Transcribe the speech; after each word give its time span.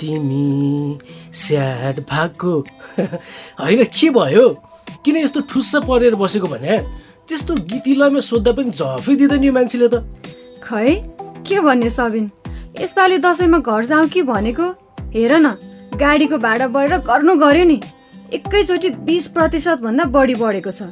तिमी 0.00 0.98
स्याड 1.34 2.00
भएको 2.10 2.58
होइन 3.60 3.84
के 3.84 4.10
भयो? 4.10 4.48
किन 5.04 5.16
यस्तो 5.16 5.40
ठुस्स 5.50 5.74
परेर 5.88 6.14
बसेको 6.14 6.46
भने? 6.46 6.78
त्यस्तो 7.28 7.54
गीतिलामा 7.54 8.20
सोद्धा 8.20 8.52
पनि 8.52 8.70
जफै 8.70 9.14
दिँदैन 9.16 9.44
यो 9.44 9.52
मान्छेले 9.52 9.88
त। 9.88 10.04
खै 10.62 10.94
के 11.46 11.60
भन्ने 11.60 11.90
सबिन? 11.90 12.30
यसपालि 12.80 13.18
दसैँमा 13.18 13.58
घर 13.58 13.84
जाउँ 13.84 14.06
कि 14.08 14.22
भनेको? 14.22 14.66
हेर 15.12 15.32
न 15.36 15.56
गाडीको 15.96 16.38
भाडा 16.38 16.66
बढेर 16.66 16.98
गर्नु 17.06 17.34
गर्यो 17.36 17.64
नि। 17.64 17.80
एकैचोटि 18.32 18.90
बिस 19.04 19.26
प्रतिशत 19.36 19.78
भन्दा 19.82 20.04
बढी 20.08 20.34
बढेको 20.34 20.70
छ। 20.70 20.82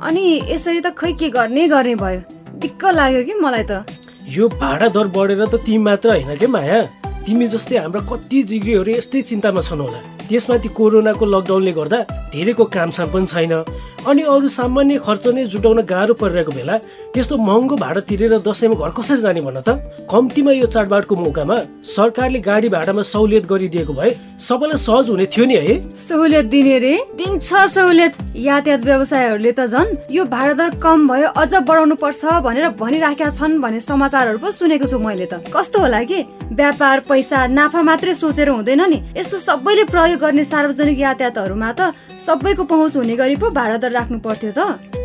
अनि 0.00 0.22
यसरी 0.50 0.80
त 0.80 0.94
खै 0.96 1.12
के 1.12 1.28
गर्ने 1.30 1.66
गर्ने 1.68 1.94
भयो? 1.94 2.20
दिक्क 2.56 2.84
लाग्यो 2.84 3.24
कि 3.24 3.34
मलाई 3.40 3.64
त। 3.70 3.84
यो 4.28 4.48
भाडा 4.48 4.88
दर 4.88 5.06
बढेर 5.12 5.44
त 5.44 5.54
तिमी 5.60 5.84
मात्र 5.84 6.08
होइन 6.10 6.36
के 6.36 6.46
माया? 6.46 6.80
तिमी 7.26 7.46
जस्तै 7.52 7.76
हाम्रा 7.76 8.00
कति 8.10 8.38
जिग्रीहरू 8.50 8.90
यस्तै 8.92 9.20
चिन्तामा 9.28 9.60
छन् 9.60 9.80
होला। 9.84 10.00
त्यसमाथि 10.30 10.68
कोरोनाको 10.78 11.24
लकडाउनले 11.26 11.72
गर्दा 11.74 11.98
धेरैको 12.32 12.64
कामसाम 12.70 13.08
पनि 13.10 13.26
छैन। 13.26 13.54
अनि 14.00 14.22
अरू 14.22 14.48
सामान्य 14.48 14.98
खर्च 15.04 15.26
नै 15.36 15.44
जुटाउन 15.52 15.80
गाह्रो 15.84 16.14
परिरहेको 16.14 16.52
बेला 16.56 16.76
त्यस्तो 17.12 17.36
महँगो 17.36 17.76
भाडा 17.76 18.00
तिरेर 18.08 18.38
दसैँमा 18.46 18.76
घर 18.78 18.90
कसरी 18.96 19.20
जाने 19.20 19.40
भन 19.42 19.60
त? 19.60 19.76
कम्तीमा 20.08 20.52
यो 20.52 20.66
चाडबाडको 20.70 21.14
मौकामा 21.16 21.56
सरकारले 21.84 22.40
गाडी 22.40 22.68
भाडामा 22.70 23.02
सहुलियत 23.02 23.44
गरिदिएको 23.50 23.92
भए 23.92 24.10
सबैलाई 24.38 24.78
सहज 24.78 25.10
हुने 25.10 25.26
थियो 25.26 25.44
नि 25.50 25.56
है। 25.58 25.74
सहुलियत 25.92 26.46
दिने 26.46 26.78
रे। 26.78 26.94
दिन्छ 27.18 27.50
सहुलियत। 27.76 28.14
यातायात 28.40 28.80
व्यवसायहरूले 28.88 29.52
त 29.52 29.66
झन् 29.66 29.90
यो 30.16 30.24
भाडा 30.32 30.54
दर 30.56 30.70
कम 30.80 30.98
भयो 31.10 31.28
अझ 31.36 31.52
बढाउनु 31.60 31.94
पर्छ 32.00 32.40
भनेर 32.46 32.68
भनिराखेका 32.80 33.30
छन् 33.36 33.60
भन्ने 33.60 33.80
समाचारहरू 33.84 34.38
पो 34.38 34.48
सुनेको 34.48 34.86
छु 34.86 34.98
मैले 34.98 35.26
त। 35.26 35.44
कस्तो 35.52 35.78
होला 35.84 36.00
कि? 36.08 36.24
व्यापार 36.56 37.00
पैसा 37.04 37.46
नाफा 37.52 37.82
मात्रै 37.82 38.14
सोचेर 38.14 38.48
हुँदैन 38.48 38.82
नि। 38.88 38.98
यस्तो 39.18 39.38
सबैले 39.38 39.84
प्रयोग 39.92 40.19
गर्ने 40.22 40.44
सार्वजनिक 40.44 40.98
यातायातहरूमा 41.00 41.70
त 41.72 41.94
सबैको 42.26 42.64
पहुँच 42.68 42.96
हुने 42.96 43.16
गरी 43.16 43.36
पो 43.42 43.50
भाडा 43.50 43.76
दर 43.82 43.90
राख्नु 43.98 44.18
पर्थ्यो 44.20 44.52
त। 44.52 44.60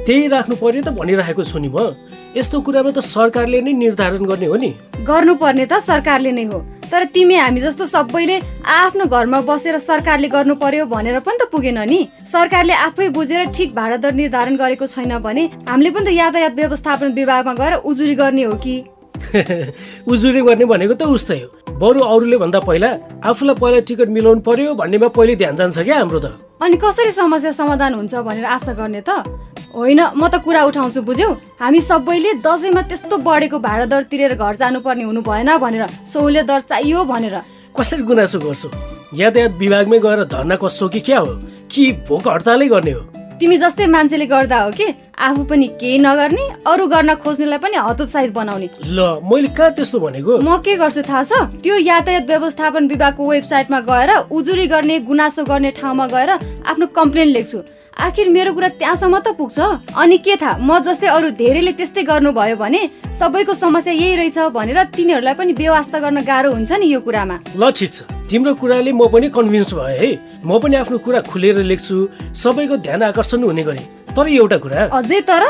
त्यही 0.06 0.28
राख्नु 0.36 0.56
पर्यो 0.62 0.82
त 0.84 0.90
भनिरहेको 1.00 1.44
छु 1.44 1.58
नि 1.60 1.70
म। 1.72 1.96
यस्तो 2.38 2.62
कुरामा 2.62 2.92
त 2.92 3.00
सरकारले 3.00 3.60
नै 3.64 3.74
निर्धारण 3.74 4.24
गर्ने 4.28 4.48
हो 4.52 4.58
नि। 4.60 4.72
गर्नुपर्ने 5.08 5.66
त 5.66 5.80
सरकारले 5.82 6.32
नै 6.36 6.46
हो। 6.52 6.60
तर 6.86 7.04
तिमी 7.14 7.36
हामी 7.36 7.60
जस्तो 7.62 7.86
सबैले 7.90 8.36
आफ्नो 8.70 9.06
घरमा 9.10 9.40
बसेर 9.48 9.78
सरकारले 9.82 10.28
गर्नु 10.30 10.56
पर्यो 10.62 10.86
भनेर 10.86 11.20
पनि 11.26 11.38
त 11.42 11.50
पुगेन 11.50 11.80
नि। 11.90 12.00
सरकारले 12.32 12.74
आफै 12.88 13.08
बुझेर 13.16 13.50
ठिक 13.56 13.74
भाडा 13.76 13.98
दर 14.04 14.14
निर्धारण 14.20 14.56
गरेको 14.56 14.86
छैन 14.86 15.18
भने 15.26 15.44
हामीले 15.70 15.90
पनि 15.96 16.06
त 16.06 16.14
यातायात 16.14 16.54
व्यवस्थापन 16.60 17.16
विभागमा 17.18 17.54
गएर 17.56 17.74
उजुरी 17.90 18.16
गर्ने 18.16 18.44
हो 18.44 18.56
कि? 18.62 18.76
उजुरी 20.12 20.42
गर्ने 20.42 20.66
भनेको 20.66 20.94
त 20.94 21.04
उस्तै 21.04 21.40
हो। 21.42 21.78
बरु 21.80 22.00
अरूले 22.00 22.38
भन्दा 22.38 22.60
पहिला 22.60 22.90
आफूलाई 23.26 23.56
पहिला 23.56 23.80
टिकट 23.88 24.10
मिलाउनु 24.10 24.42
पर्यो 24.42 24.74
भन्नेमा 24.76 25.08
पहिले 25.18 25.36
ध्यान 25.36 25.56
जान्छ 25.56 25.80
क्या 25.80 25.98
हाम्रो 25.98 26.20
त। 26.20 26.26
अनि 26.62 26.76
कसरी 26.78 27.12
समस्या 27.12 27.52
समाधान 27.52 27.94
हुन्छ 27.94 28.16
भनेर 28.28 28.46
आशा 28.46 28.74
गर्ने 28.74 29.02
त? 29.02 29.28
होइन 29.76 30.02
म 30.16 30.28
त 30.28 30.40
कुरा 30.40 30.64
उठाउँछु 30.72 31.02
बुझ्यौ। 31.04 31.30
हामी 31.60 31.80
सबैले 31.82 32.34
दसैँमा 32.40 32.82
त्यस्तो 32.88 33.18
बढेको 33.18 33.60
भाडा 33.60 33.86
दर 33.92 34.04
तिरेर 34.08 34.34
घर 34.36 34.56
जानुपर्ने 34.56 35.04
हुनु 35.04 35.22
भएन 35.22 35.58
भनेर 35.58 35.84
सहुलियत 36.08 36.46
दर 36.48 36.60
चाहियो 36.70 37.04
भनेर। 37.04 37.36
कसरी 37.76 38.04
गुनासो 38.08 38.40
गर्छौ? 38.40 38.70
यातायात 39.14 39.52
विभागमै 39.60 40.00
गएर 40.00 40.24
धर्ना 40.32 40.56
कस्छौ 40.56 40.88
कि 40.90 41.00
क्या 41.00 41.20
हो? 41.20 41.32
कि 41.72 41.92
भोक 42.08 42.28
हडतालै 42.28 42.68
गर्ने 42.68 42.92
हो? 42.92 43.02
तिमी 43.40 43.58
जस्तै 43.58 43.86
मान्छेले 43.88 44.26
गर्दा 44.26 44.58
हो 44.64 44.72
कि? 44.72 44.88
आफू 45.20 45.44
पनि 45.44 45.68
केही 45.80 45.98
नगर्ने 46.00 46.44
अरू 46.72 46.88
गर्न 46.88 47.14
खोज्नेलाई 47.24 47.60
पनि 47.60 47.78
हतोत्साहित 47.78 48.32
बनाउने। 48.32 48.68
ल 48.88 49.20
मैले 49.28 49.48
कहाँ 49.52 49.72
त्यस्तो 49.76 50.00
भनेको? 50.00 50.40
म 50.40 50.58
के 50.64 50.76
गर्छु 50.80 51.02
थाहा 51.04 51.24
छ? 51.24 51.32
त्यो 51.64 51.76
यातायात 51.76 52.28
व्यवस्थापन 52.28 52.88
विभागको 52.88 53.30
वेबसाइटमा 53.30 53.80
गएर 53.92 54.12
उजुरी 54.32 54.68
गर्ने 54.68 55.00
गुनासो 55.04 55.44
गर्ने 55.44 55.72
ठाउँमा 55.76 56.08
गएर 56.08 56.30
आफ्नो 56.64 56.86
कम्प्लेन 56.96 57.28
लेख्छु। 57.36 57.60
आखिर 57.96 58.30
मेरो 58.30 58.52
कुरा 58.54 58.68
त्यहाँसम्म 58.76 59.20
त 59.24 59.32
पुग्छ? 59.40 59.60
अनि 59.96 60.18
के 60.20 60.36
थाहा 60.36 60.60
म 60.60 60.84
जस्तै 60.84 61.08
अरू 61.08 61.30
धेरैले 61.40 61.72
त्यस्तै 61.80 62.04
गर्नुभयो 62.04 62.56
भने 62.60 62.82
सबैको 63.16 63.54
समस्या 63.56 63.94
यही 63.94 64.16
रहेछ 64.16 64.52
भनेर 64.52 64.84
तिनीहरूलाई 64.92 65.34
पनि 65.40 65.54
व्यवस्था 65.56 66.00
गर्न 66.04 66.20
गाह्रो 66.28 66.52
हुन्छ 66.52 66.72
नि 66.76 66.86
यो 66.92 67.00
कुरामा। 67.00 67.36
ल 67.56 67.72
ठिक 67.72 67.92
छ। 67.96 68.04
तिम्रो 68.28 68.54
कुराले 68.60 68.92
म 68.92 69.08
पनि 69.08 69.32
कन्भिन्स 69.32 69.74
भएँ 69.74 69.96
है। 69.96 70.10
म 70.44 70.60
पनि 70.60 70.76
आफ्नो 70.76 70.98
कुरा 71.00 71.22
खुलेर 71.24 71.64
लेख्छु 71.64 71.96
सबैको 72.36 72.76
ध्यान 72.84 73.16
आकर्षण 73.16 73.44
हुने 73.48 73.64
गरी। 73.64 73.84
तर 74.12 74.28
एउटा 74.28 74.58
कुरा 74.60 74.82
अझै 74.92 75.20
तर? 75.24 75.44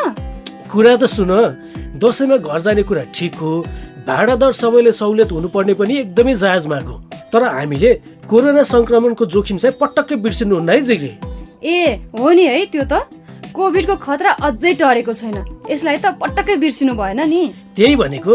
कुरा 0.70 0.94
त 1.02 1.04
सुन 1.10 1.34
दसैँमा 1.98 2.38
घर 2.46 2.60
जाने 2.62 2.84
कुरा 2.86 3.10
ठिक 3.10 3.36
हो 3.42 3.52
भाडा 4.06 4.36
दर 4.38 4.52
सबैले 4.54 4.92
सहुलियत 4.94 5.32
हुनुपर्ने 5.34 5.74
पनि 5.82 5.94
एकदमै 5.98 6.34
जायज 6.38 6.68
माग 6.70 6.86
हो। 6.86 7.02
तर 7.34 7.42
हामीले 7.42 7.94
कोरोना 8.30 8.64
संक्रमणको 8.70 9.26
जोखिम 9.34 9.58
चाहिँ 9.58 9.78
पटक्कै 9.82 10.16
बिर्सिनुहुन्न 10.22 10.70
है 10.70 10.82
जिग्री। 10.86 11.14
ए 11.66 11.78
हो 12.20 12.32
नि 12.32 12.46
है 12.46 12.66
त्यो 12.74 12.84
त। 12.86 12.94
कोभिडको 13.56 13.96
खतरा 13.96 14.32
अझै 14.46 14.74
टरेको 14.80 15.14
छैन। 15.14 15.38
यसलाई 15.72 15.98
त 15.98 16.06
पटक्कै 16.22 16.56
बिर्सिनु 16.62 16.94
भएन 16.94 17.22
नि। 17.26 17.42
त्यही 17.76 17.96
भनेको 17.96 18.34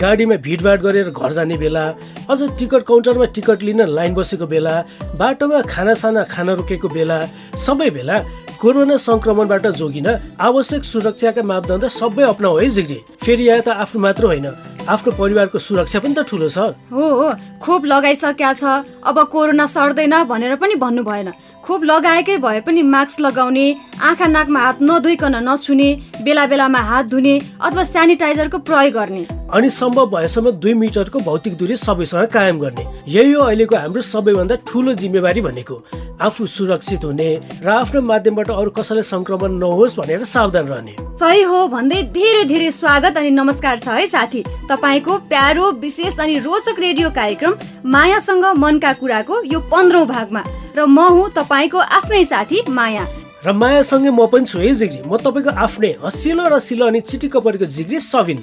गाडीमा 0.00 0.36
भिडभाड 0.46 0.78
गरेर 0.82 1.08
घर 1.10 1.30
जाने 1.36 1.56
बेला 1.58 1.84
अझ 2.30 2.40
टिकट 2.58 2.82
काउन्टरमा 2.86 3.26
टिकट 3.34 3.62
लिन 3.66 3.82
लाइन 3.90 4.14
बसेको 4.14 4.46
बेला 4.46 4.74
बाटोमा 5.18 5.60
खानासाना 5.66 6.22
खाना 6.30 6.52
रोकेको 6.60 6.88
बेला 6.88 7.18
सबै 7.66 7.90
बेला 7.90 8.16
कोरोना 8.62 8.96
संक्रमणबाट 9.02 9.66
जोगिन 9.80 10.08
आवश्यक 10.38 10.82
सुरक्षाका 10.84 11.42
मापदण्ड 11.42 11.84
सबै 11.90 12.24
अप्नाउ 12.32 12.56
है 12.58 12.68
जिग्री। 12.70 12.98
फेरि 13.24 13.44
यहाँ 13.48 13.62
त 13.66 13.68
आफ्नो 13.82 14.00
मात्र 14.00 14.24
होइन। 14.30 14.46
आफ्नो 14.88 15.12
परिवारको 15.12 15.58
सुरक्षा 15.58 15.98
पनि 16.00 16.14
त 16.14 16.24
ठुलो 16.24 16.48
छ। 16.48 16.58
हो 16.88 17.06
हो। 17.20 17.28
खोप 17.60 17.84
लगाइसकेका 17.84 18.52
छ। 18.52 18.64
अब 19.04 19.16
कोरोना 19.28 19.66
सर्दैन 19.66 20.24
भनेर 20.24 20.56
पनि 20.56 20.74
भन्नु 20.76 21.02
भएन 21.04 21.32
खोप 21.60 21.84
लगाएकै 21.84 22.36
भए 22.40 22.60
पनि 22.64 22.82
मास्क 22.82 23.20
लगाउने 23.20 23.66
आँखा 24.00 24.26
नाकमा 24.26 24.60
हात 24.60 24.78
नधोइकन 24.82 25.36
नछुने 25.44 25.88
बेला 26.24 26.46
बेलामा 26.46 26.80
हात 26.80 27.06
धुने 27.06 27.34
अथवा 27.60 27.84
सेनिटाइजरको 27.84 28.58
प्रयोग 28.58 28.92
गर्ने। 28.94 29.26
अनि 29.50 29.68
सम्भव 29.70 30.06
भएसम्म 30.10 30.50
दुई 30.56 30.74
मिटरको 30.74 31.18
भौतिक 31.20 31.56
दूरी 31.58 31.76
सबैसँग 31.76 32.26
कायम 32.32 32.58
गर्ने। 32.58 32.84
यही 33.06 33.32
हो 33.32 33.42
अहिलेको 33.44 33.76
हाम्रो 33.76 34.00
सबैभन्दा 34.00 34.54
ठुलो 34.66 34.94
जिम्मेवारी 34.94 35.40
भनेको। 35.40 35.76
आफू 36.20 36.46
सुरक्षित 36.46 37.04
हुने 37.04 37.28
र 37.64 37.68
आफ्नो 37.68 38.00
माध्यमबाट 38.02 38.50
अरू 38.50 38.70
कसैलाई 38.70 39.02
संक्रमण 39.04 39.52
नहोस् 39.60 39.98
भनेर 40.00 40.24
सावधान 40.24 40.66
रहने। 40.68 40.94
सही 41.20 41.42
हो 41.42 41.66
भन्दै 41.68 42.02
धेरै 42.16 42.44
धेरै 42.44 42.70
स्वागत 42.70 43.16
अनि 43.16 43.30
नमस्कार 43.30 43.78
छ 43.78 43.88
है 43.90 44.06
साथी। 44.06 44.40
तपाईँको 44.70 45.16
प्यारो 45.26 45.70
विशेष 45.82 46.18
अनि 46.20 46.38
रोचक 46.38 46.78
रेडियो 46.78 47.10
कार्यक्रम 47.10 47.54
मायासँग 47.90 48.44
मनका 48.58 48.92
कुराको 48.92 49.42
यो 49.44 49.60
पन्ध्रौँ 49.66 50.06
भागमा। 50.06 50.42
र 50.76 50.86
म 50.86 50.98
हुँ 51.10 51.30
तपाईँको 51.34 51.78
आफ्नै 51.98 52.24
साथी 52.24 52.62
माया। 52.70 53.04
र 53.42 53.52
मायासँगै 53.52 54.10
म 54.14 54.26
पनि 54.30 54.46
छु 54.46 54.58
है 54.62 54.74
जिग्री। 54.74 55.02
म 55.02 55.18
तपाईँको 55.18 55.50
आफ्नै 55.58 55.90
हँसिलो 56.06 56.46
रसिलो 56.54 56.86
अनि 56.86 57.00
चिटिक्क 57.02 57.36
परेको 57.42 57.66
जिग्री 57.66 57.98
सबिन 57.98 58.38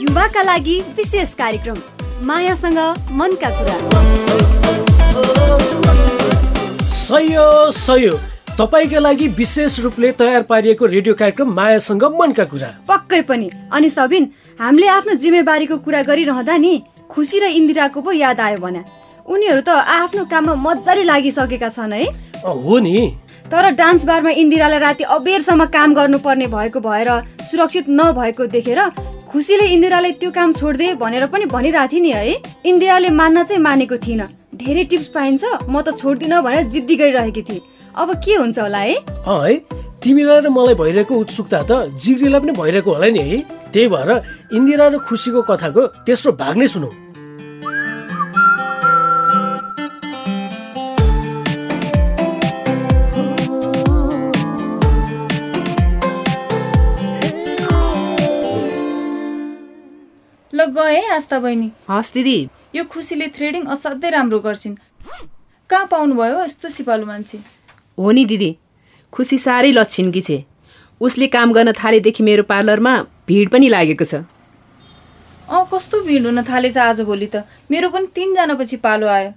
युवाका 0.00 0.42
लागि 0.42 0.76
विशेष 0.96 1.34
कार्यक्रम 1.34 1.78
मायासँग 2.24 2.78
मनका 3.12 3.50
कुरा। 3.60 3.76
सयो 6.88 7.48
सयो। 7.76 8.33
तपाईँका 8.58 8.98
लागि 8.98 9.26
विशेष 9.34 9.78
रूपले 9.80 10.10
तयार 10.12 10.42
पारिएको 10.46 10.86
रेडियो 10.86 11.14
कार्यक्रम 11.14 11.52
मायासँग 11.54 12.04
मनका 12.14 12.44
कुरा। 12.46 12.68
पक्कै 12.86 13.20
पनि। 13.26 13.50
अनि 13.50 13.88
सबिन 13.90 14.30
हामीले 14.60 14.86
आफ्नो 14.88 15.14
जिम्मेवारीको 15.18 15.76
कुरा 15.82 16.02
गरिरहँदा 16.06 16.56
नि 16.56 16.72
खुसी 17.10 17.38
र 17.42 17.44
इन्दिराको 17.50 18.00
पो 18.00 18.12
याद 18.14 18.40
आयो 18.40 18.58
भने। 18.62 18.82
उनीहरू 19.26 19.60
त 19.66 19.74
आफ्नो 19.74 20.24
काममा 20.30 20.54
मजाले 20.54 21.02
लागिसकेका 21.02 21.68
छन् 21.68 21.92
है। 21.98 22.06
हो 22.46 22.78
नि। 22.78 22.94
तर 23.50 23.70
डान्स 23.74 24.04
बारमा 24.06 24.30
इन्दिरालाई 24.38 24.78
राति 24.78 25.04
अबेरसम्म 25.18 25.64
काम 25.74 25.94
गर्नुपर्ने 25.94 26.46
भएको 26.46 26.78
भएर 26.78 27.10
सुरक्षित 27.50 27.90
नभएको 27.90 28.46
देखेर 28.54 28.80
खुसीले 29.34 29.66
इन्दिरालाई 29.74 30.12
त्यो 30.22 30.30
काम 30.30 30.52
छोडिदे 30.54 30.94
भनेर 31.02 31.26
पनि 31.26 31.50
भनिरहेको 31.50 31.90
थिएँ 31.90 32.02
नि 32.02 32.10
है। 32.12 32.38
इन्दिराले 32.62 33.10
मान्न 33.10 33.42
चाहिँ 33.42 33.62
मानेको 33.62 33.96
थिइनँ। 33.98 34.30
धेरै 34.54 34.84
टिप्स 34.86 35.08
पाइन्छ 35.10 35.42
म 35.66 35.82
त 35.82 35.98
छोड्दिनँ 35.98 36.38
भनेर 36.38 36.70
जिद्दी 36.70 36.96
गरिरहेकी 36.96 37.42
थिएँ। 37.42 37.73
अब 37.94 38.10
के 38.24 38.34
हुन्छ 38.34 38.58
होला 38.58 38.78
है? 38.78 38.94
है 39.26 39.54
तिमीलाई 40.02 40.40
र 40.40 40.48
मलाई 40.50 40.74
भइरहेको 40.74 41.14
उत्सुकता 41.14 41.60
त 41.62 41.94
जिग्रीलाई 41.94 42.40
पनि 42.40 42.52
भइरहेको 42.52 42.90
होला 42.90 43.08
नि 43.14 43.22
है। 43.22 43.38
त्यही 43.70 43.88
भएर 43.88 44.10
इन्दिरा 44.52 44.86
र 44.88 44.98
खुसीको 45.06 45.42
कथाको 45.46 45.82
तेस्रो 46.02 46.32
भाग 46.34 46.56
नै 46.58 46.66
सुनौ। 46.74 46.90
ल 60.52 60.64
गएँ 60.74 60.98
है 60.98 61.14
आस्था 61.14 61.38
बहिनी। 61.38 61.70
हस् 61.90 62.12
दिदी। 62.14 62.38
यो 62.74 62.84
खुसीले 62.90 63.26
थ्रेडिङ 63.38 63.62
असाध्यै 63.70 64.10
राम्रो 64.10 64.38
गर्छिन्। 64.42 64.76
कहाँ 65.70 65.86
पाउनुभयो 65.90 66.42
यस्तो 66.44 66.68
सिपालु 66.68 67.06
मान्छे? 67.06 67.38
हो 67.98 68.10
नि 68.10 68.24
दिदी। 68.24 68.56
खुसी 69.12 69.38
साह्रै 69.38 69.72
लक्षिनकी 69.72 70.20
छे। 70.20 70.44
उसले 71.00 71.26
काम 71.26 71.52
गर्न 71.52 71.72
थालेदेखि 71.72 72.22
मेरो 72.22 72.42
पार्लरमा 72.42 72.92
भिड 73.28 73.48
पनि 73.48 73.68
लागेको 73.68 74.04
छ। 74.04 74.14
अँ 75.44 75.64
कस्तो 75.72 76.00
भिड 76.00 76.26
हुन 76.26 76.42
थालेछ 76.42 76.76
आजभोलि 76.78 77.26
त। 77.26 77.44
मेरो 77.70 77.90
पनि 77.90 78.06
तिनजना 78.14 78.54
पछि 78.54 78.76
पालो 78.76 79.06
आयो। 79.06 79.32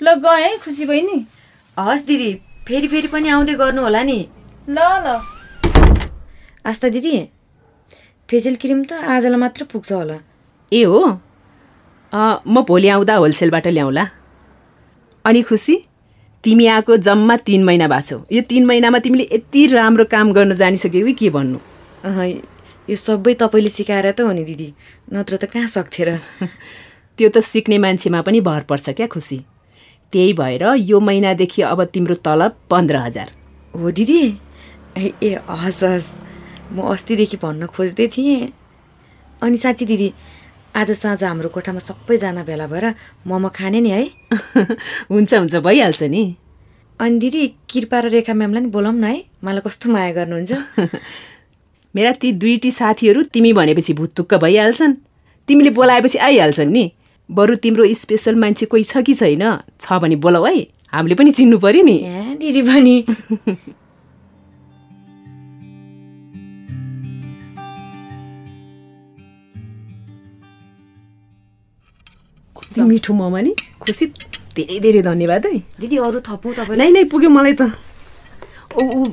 ल 0.00 0.14
गएँ 0.14 0.42
है 0.42 0.56
खुसी 0.58 0.86
बहिनी 0.86 1.26
हस् 1.78 2.06
दिदी 2.06 2.30
फेरि 2.66 2.88
फेरि 2.88 3.08
पनि 3.08 3.28
आउँदै 3.28 3.54
गर्नु 3.54 3.82
होला 3.82 4.02
नि। 4.02 4.18
ल 4.68 4.78
ल। 4.78 5.18
आस्था 6.66 6.88
दिदी 6.88 7.12
फेसियल 8.28 8.56
क्रिम 8.56 8.84
त 8.84 8.92
आजलाई 8.92 9.40
मात्र 9.40 9.64
पुग्छ 9.64 9.92
होला। 9.92 10.18
ए 10.72 10.82
हो? 10.84 11.00
अँ, 12.12 12.40
म 12.46 12.62
भोलि 12.62 12.88
आउँदा 12.88 13.14
होलसेलबाट 13.14 13.66
ल्याउँला। 13.66 14.04
अनि 15.24 15.42
खुसी? 15.42 15.87
तिमी 16.44 16.66
आएको 16.66 16.96
जम्मा 16.96 17.36
तिन 17.36 17.64
महिना 17.64 17.88
भएको 17.88 18.08
छौ। 18.08 18.24
यो 18.32 18.42
तिन 18.42 18.66
महिनामा 18.66 18.98
तिमीले 18.98 19.28
यति 19.32 19.66
राम्रो 19.66 20.04
काम 20.04 20.32
गर्न 20.32 20.54
जानिसक्यौ 20.54 21.06
कि 21.06 21.12
के 21.12 21.30
भन्नु? 21.30 21.58
यो 22.90 22.96
सबै 22.96 23.34
तपाईँले 23.34 23.68
सिकाएर 23.68 24.10
त 24.12 24.20
हो 24.20 24.32
नि 24.32 24.44
दिदी। 24.44 24.72
नत्र 25.12 25.36
त 25.36 25.44
कहाँ 25.44 25.66
सक्थे 25.66 26.04
र 26.04 26.18
त्यो 27.18 27.28
त 27.28 27.38
सिक्ने 27.42 27.78
मान्छेमा 27.78 28.22
पनि 28.22 28.40
भर 28.40 28.62
पर्छ 28.70 28.90
क्या 28.90 29.06
खुसी। 29.06 29.38
त्यही 30.12 30.32
भएर 30.32 30.64
यो 30.78 31.00
महिनादेखि 31.00 31.62
अब 31.62 31.84
तिम्रो 31.84 32.14
तलब 32.14 32.56
पन्ध्र 32.70 32.96
हजार। 32.96 33.28
हो 33.76 33.90
दिदी। 33.90 34.22
ए 34.96 35.12
ए 35.22 35.30
हस् 35.50 35.84
हस्। 35.84 36.08
म 36.72 36.86
अस्तिदेखि 36.92 37.36
भन्न 37.36 37.66
खोज्दै 37.66 38.06
थिएँ। 38.08 38.52
अनि 39.42 39.56
साँच्ची 39.56 39.84
दिदी 39.86 40.12
आज 40.76 40.90
साँझ 40.90 41.24
हाम्रो 41.24 41.48
कोठामा 41.48 41.78
सबैजना 41.78 42.42
भेला 42.44 42.66
भएर 42.66 42.94
मोमो 43.26 43.48
खाने 43.48 43.80
नि 43.80 43.90
है। 43.90 44.04
हुन्छ 45.10 45.34
हुन्छ 45.34 45.54
भइहाल्छ 45.56 46.02
नि। 46.02 46.36
अनि 47.00 47.18
दिदी 47.18 47.46
कृपा 47.70 48.00
र 48.00 48.08
रेखा 48.08 48.34
म्यामलाई 48.34 48.62
नि 48.62 48.70
बोलाउँ 48.70 48.94
न 48.94 49.04
है। 49.04 49.24
मलाई 49.44 49.62
कस्तो 49.66 49.90
माया 49.90 50.12
गर्नुहुन्छ। 50.12 50.52
मेरा 51.96 52.12
ती 52.12 52.32
दुईटी 52.32 52.70
साथीहरू 52.70 53.22
तिमी 53.22 53.52
भनेपछि 53.52 53.92
भुत्तुक्क 53.92 54.34
भइहाल्छन्। 54.34 54.94
तिमीले 55.48 55.70
बोलाएपछि 55.70 56.18
आइहाल्छन् 56.18 56.70
नि। 56.70 56.92
बरु 57.30 57.54
तिम्रो 57.56 57.84
स्पेसल 57.94 58.34
मान्छे 58.34 58.66
कोही 58.66 58.84
छ 58.84 59.02
कि 59.02 59.14
छैन? 59.14 59.44
छ 59.80 59.92
भने 59.92 60.16
बोलाऊ 60.16 60.44
है। 60.46 60.66
हामीले 60.92 61.14
पनि 61.14 61.30
चिन्नु 61.32 61.58
पर्यो 61.58 61.82
नि। 61.82 61.98
दिदी 62.40 62.62
पनि। 62.62 62.94
मिठो 72.76 73.14
मोमो 73.14 73.38
नि 73.38 73.52
खुसी 73.80 74.06
धेरै 74.56 74.78
धेरै 74.80 75.02
धन्यवाद 75.02 75.46
है। 75.46 75.58
दिदी 75.80 75.96
अरू 75.96 76.20
थपौँ 76.20 76.52
तपाईँलाई। 76.54 76.78
नै 76.78 76.90
नै 76.92 77.04
पुग्यो 77.08 77.30
मलाई 77.30 77.54
त। 77.60 77.62
ऊ 78.76 78.82
ऊ 78.82 79.04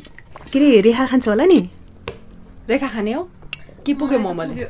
के 0.51 0.59
अरे 0.59 0.81
रेखा 0.81 1.05
खान्छ 1.05 1.27
होला 1.27 1.45
नि? 1.45 1.59
रेखा 2.69 2.87
खाने 2.87 3.11
हो? 3.13 3.23
के 3.85 3.93
पुग्यो 3.93 4.19
मोमोले? 4.19 4.67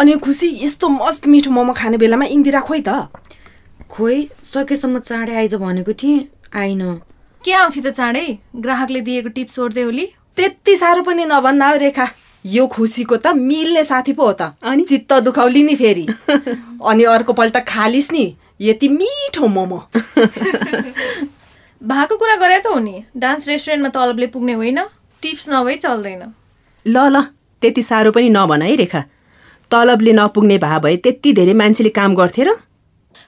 अनि 0.00 0.12
खुसी 0.24 0.48
यस्तो 0.64 0.88
मस्त 0.88 1.26
मिठो 1.26 1.50
मोमो 1.50 1.72
खाने 1.76 1.96
बेलामा 1.98 2.24
इन्दिरा 2.32 2.60
खोइ 2.64 2.80
त। 2.88 3.12
खोइ 3.90 4.16
सकेसम्म 4.54 4.98
चाँडै 5.04 5.34
आइज 5.34 5.54
भनेको 5.60 5.92
थिएँ 5.92 6.18
आइन। 6.54 6.82
के 7.44 7.52
आउँथ्यो 7.52 7.82
त 7.82 7.94
चाँडै? 7.94 8.26
ग्राहकले 8.56 9.00
दिएको 9.00 9.28
टिप्स 9.36 9.54
सोध्दै 9.54 9.82
होली। 9.82 10.06
त्यति 10.36 10.76
साह्रो 10.76 11.02
पनि 11.02 11.24
नभन्दा 11.24 11.66
हो 11.68 11.76
रेखा। 11.76 12.06
यो 12.46 12.66
खुसीको 12.66 13.16
त 13.16 13.26
मिल्ने 13.36 13.84
साथी 13.84 14.12
पो 14.12 14.26
हो 14.26 14.32
त। 14.32 14.42
अनि? 14.62 14.84
चित्त 14.84 15.12
दुखाउली 15.12 15.62
नि 15.62 15.74
फेरि। 15.76 16.06
अनि 16.84 17.04
अर्को 17.04 17.32
पल्ट 17.32 17.56
खालिस् 17.68 18.12
नि 18.12 18.34
यति 18.60 18.88
मिठो 18.88 19.46
मोमो। 19.46 19.78
भएको 21.82 22.16
कुरा 22.16 22.36
गरे 22.36 22.58
त 22.58 22.66
हो 22.66 22.78
नि 22.78 23.04
डान्स 23.16 23.48
रेस्टुरेन्टमा 23.48 23.88
तलबले 23.88 24.26
पुग्ने 24.26 24.52
होइन 24.52 24.78
टिप्स 25.22 25.48
नभई 25.48 25.76
चल्दैन। 25.76 26.22
ल 26.86 26.96
ल 27.08 27.22
त्यति 27.62 27.82
साह्रो 27.82 28.10
पनि 28.12 28.28
नभन 28.28 28.62
है 28.62 28.74
रेखा। 28.76 29.04
तलबले 29.70 30.12
नपुग्ने 30.12 30.58
भए 30.58 30.78
भए 30.80 30.96
त्यति 30.96 31.32
धेरै 31.32 31.54
मान्छेले 31.54 31.90
काम 31.92 32.14
गर्थे 32.14 32.44
र? 32.44 32.56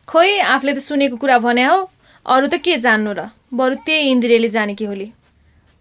खोइ 0.08 0.38
आफूले 0.38 0.72
त 0.74 0.78
सुनेको 0.78 1.16
कुरा 1.16 1.38
भने 1.38 1.64
हो। 1.64 1.76
अरू 2.26 2.46
त 2.46 2.54
के 2.60 2.76
जान्नु 2.76 3.12
र? 3.12 3.28
बरु 3.54 3.74
त्यही 3.86 4.10
इन्दिरेले 4.10 4.48
जाने 4.48 4.74
कि 4.74 4.84
होली? 4.84 5.12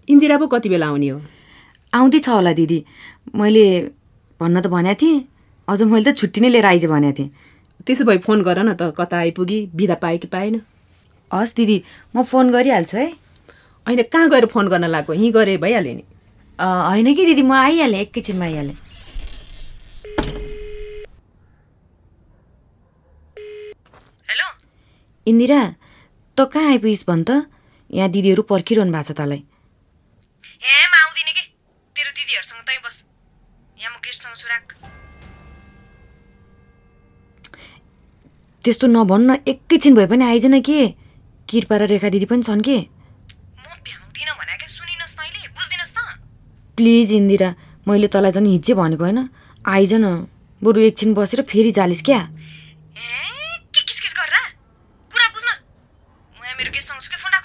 इन्दिरा 0.10 0.38
पो 0.38 0.48
कति 0.48 0.70
बेला 0.70 0.88
आउने 0.88 1.10
हो? 1.10 1.20
आउँदैछ 1.94 2.28
होला 2.30 2.54
दिदी। 2.54 2.84
मैले 3.36 3.66
भन्न 4.40 4.62
त 4.62 4.68
भनेको 4.68 5.00
थिएँ 5.02 5.18
अझ 5.68 5.82
मैले 5.82 6.12
त 6.12 6.16
छुट्टी 6.18 6.42
नै 6.42 6.50
लिएर 6.50 6.66
आइज 6.66 6.86
भनेको 6.86 7.18
थिएँ। 7.20 7.30
त्यसो 7.86 8.06
भए 8.06 8.18
फोन 8.26 8.42
गर 8.44 8.60
न 8.64 8.74
त 8.74 8.94
कता 8.98 9.18
आइपुगी 9.18 9.60
बिदा 9.76 9.96
पायो 10.00 10.18
कि 10.18 10.28
पाएन। 10.28 10.62
हस् 11.32 11.56
दिदी 11.56 11.78
म 12.16 12.24
फोन 12.24 12.52
गरिहाल्छु 12.52 12.98
है। 12.98 13.08
होइन 13.88 14.02
कहाँ 14.08 14.30
गएर 14.30 14.46
फोन 14.46 14.68
गर्न 14.68 14.86
लाग्यो 14.88 15.14
यहीँ 15.16 15.32
गरे 15.32 15.58
भइहाल्यो 15.58 15.94
नि। 15.94 16.04
अ, 16.60 16.66
होइन 16.66 17.14
कि 17.16 17.26
दिदी 17.26 17.42
म 17.42 17.52
आइहालेँ 17.52 18.00
एकैछिनमा 18.02 18.46
आइहालेँ। 18.46 18.76
हेलो। 24.30 24.48
इन्दिरा 25.28 25.62
त 26.38 26.50
कहाँ 26.54 26.70
आइपुगिस् 26.72 27.08
भन् 27.08 27.24
त? 27.28 27.46
यहाँ 27.90 28.10
दिदीहरू 28.10 28.44
पर्खिरहनु 28.48 28.92
भएको 28.92 29.04
छ 29.04 29.18
तँलाई 29.18 29.42
ए 30.62 30.78
म 30.88 30.94
आउँदिनँ 31.02 31.34
के 31.36 31.44
तै 32.68 32.78
बस 32.86 32.96
यहाँ 33.80 33.92
म 33.96 33.98
गेस्टसँग 34.06 34.36
छु 34.36 34.48
राख 34.48 34.68
त्यस्तो 38.64 38.88
नभन्न 38.88 39.30
एकैछिन 39.48 39.96
भए 39.96 40.08
पनि 40.08 40.24
आइज 40.26 40.46
न 40.46 40.62
के? 40.62 40.94
कृपा 41.50 41.76
र 41.82 41.84
रेखा 41.90 42.10
दिदी 42.14 42.26
पनि 42.30 42.44
छन् 42.46 42.62
के? 42.62 42.78
म 42.78 43.68
भ्याउँदिनँ 43.82 44.36
भने 44.38 44.54
क्या 44.62 44.70
सुनिनस् 44.70 45.16
तैँले 45.18 45.48
बुझ्दिनस् 45.50 45.94
त। 45.98 46.00
प्लिज 46.78 47.12
इन्दिरा 47.12 47.50
मैले 47.88 48.08
तँलाई 48.14 48.32
झन् 48.32 48.48
हिजै 48.54 48.74
भनेको 48.78 49.04
होइन। 49.04 49.20
आइज 49.66 49.94
न 49.98 50.30
बरु 50.62 50.80
एकछिन 50.88 51.14
बसेर 51.18 51.42
फेरि 51.50 51.72
जालिस् 51.74 52.06
क्या। 52.06 52.22
ए 52.22 53.10
के 53.74 53.82
किसकिस 53.82 54.14
गरेर? 54.14 54.46
कुरा 55.12 55.28
बुझ्न। 55.34 55.50
म 56.38 56.46
यहाँ 56.46 56.56
मेरो 56.62 56.72
गेस्टसँग 56.72 57.02
छु 57.02 57.10
के? 57.10 57.18
फोन 57.18 57.32
राख 57.34 57.44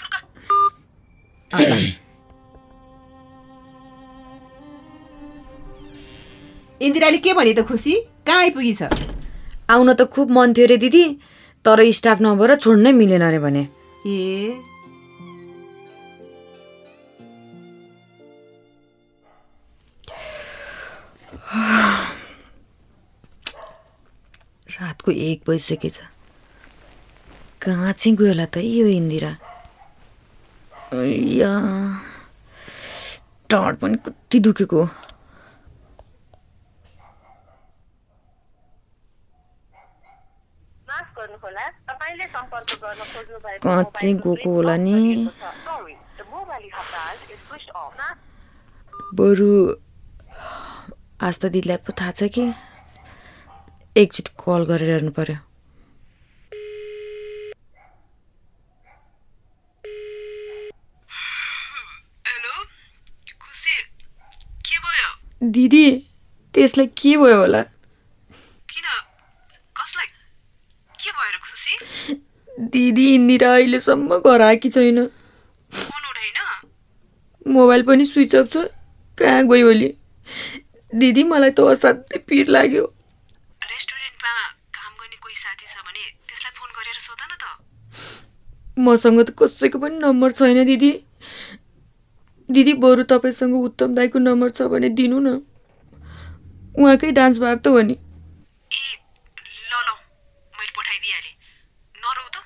इन्दिराले 6.83 7.19
के 7.19 7.33
भने 7.33 7.53
त 7.55 7.63
खुसी? 7.69 7.95
कहाँ 8.27 8.41
आइपुगी 8.41 8.75
छ 8.75 8.83
आउन 9.71 9.93
त 9.95 10.05
खुब 10.13 10.31
मन 10.31 10.53
थियो 10.55 10.67
रे 10.67 10.77
दिदी 10.77 11.05
तर 11.65 11.81
स्टाफ 11.93 12.19
नभएर 12.23 12.55
छोड्नै 12.63 12.93
मिलेन 12.93 13.23
अरे 13.27 13.39
भने। 13.39 13.63
ए। 14.07 14.61
रातको 24.77 25.11
एक 25.11 25.43
बजिसकेछ। 25.49 25.99
कहाँ 27.63 27.93
चाहिँ 27.93 28.17
गयो 28.17 28.29
होला 28.29 28.47
त 28.47 28.63
यो 28.63 28.87
इन्दिरा? 28.87 29.33
या 31.41 31.51
टाढ 33.51 33.77
पनि 33.83 33.97
कति 34.07 34.39
दुखेको। 34.41 34.87
चाहिँ 43.65 44.15
गएको 44.25 44.51
होला 44.55 44.77
नि 44.77 45.29
बरु 49.17 49.51
आस्था 51.27 51.49
दिदीलाई 51.49 51.77
पो 51.87 51.93
थाहा 51.99 52.13
छ 52.19 52.29
कि? 52.37 52.45
एकचोटि 53.97 54.31
कल 54.37 54.65
गरेर 54.69 54.91
हेर्नु 54.91 55.13
पर्यो। 55.17 55.37
के 64.67 64.77
भयो? 64.85 65.09
दिदी 65.57 65.87
त्यसलाई 66.55 66.87
के 67.01 67.17
भयो 67.23 67.39
होला 67.41 67.63
किन 68.73 68.87
कसलाई 69.77 70.09
के 71.01 71.11
भयो 71.17 71.31
र 71.35 71.39
खुसी 71.47 71.75
दिदी 72.59 73.15
इन्दिरा 73.15 73.53
अहिलेसम्म 73.55 74.19
घर 74.19 74.41
आएकी 74.43 74.69
छैन। 74.71 75.07
फोन 75.07 76.03
उठाइन 76.11 76.39
मोबाइल 77.47 77.83
पनि 77.87 78.05
स्विच 78.05 78.35
अफ 78.37 78.53
छ। 78.53 78.57
कहाँ 79.19 79.43
गयो 79.49 79.67
होली 79.67 79.89
दिदी 80.93 81.23
मलाई 81.25 81.51
त 81.51 81.61
असाध्यै 81.73 82.19
पिर 82.29 82.49
लाग्यो। 82.49 82.85
रेस्टुरेन्टमा 83.63 84.33
काम 84.77 84.93
गर्ने 85.01 85.17
कोही 85.25 85.35
साथी 85.35 85.67
छ 85.67 85.77
भने 85.87 86.05
त्यसलाई 86.29 86.53
फोन 86.59 86.69
गरेर 86.77 86.99
सोध 87.01 87.21
न 87.23 87.33
त। 87.41 87.45
मसँग 88.77 89.21
त 89.21 89.31
कसैको 89.41 89.79
पनि 89.79 89.99
नम्बर 89.99 90.33
छैन 90.33 90.65
दिदी। 90.65 90.93
दिदी 92.49 92.73
बरु 92.83 93.03
तपाईँसँग 93.13 93.55
उत्तम 93.57 93.95
दाईको 93.95 94.19
नम्बर 94.19 94.51
छ 94.51 94.69
भने 94.73 94.89
दिनु 95.01 95.19
न। 95.21 95.29
उहाँकै 96.77 97.11
डान्स 97.19 97.37
बार 97.41 97.57
त 97.57 97.67
हो 97.73 97.81
नि 97.89 97.97
ए 97.97 98.85
ल 99.71 99.73
ल 99.73 99.89
मैले 100.57 100.73
पठाइदिइहालेँ 100.77 101.35
नरौ 101.95 102.27
त 102.29 102.37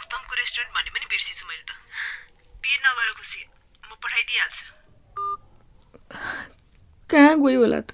उत्तमको 0.00 0.32
रेस्टुरेन्ट 0.40 0.70
भन्ने 0.76 0.90
पनि 0.96 1.06
बिर्सिछु 1.12 1.44
मैले 1.46 1.64
पठाइदिइहाल्छु 4.36 4.64
कहाँ 7.10 7.34
गयो 7.42 7.60
होला 7.60 7.80
त 7.80 7.92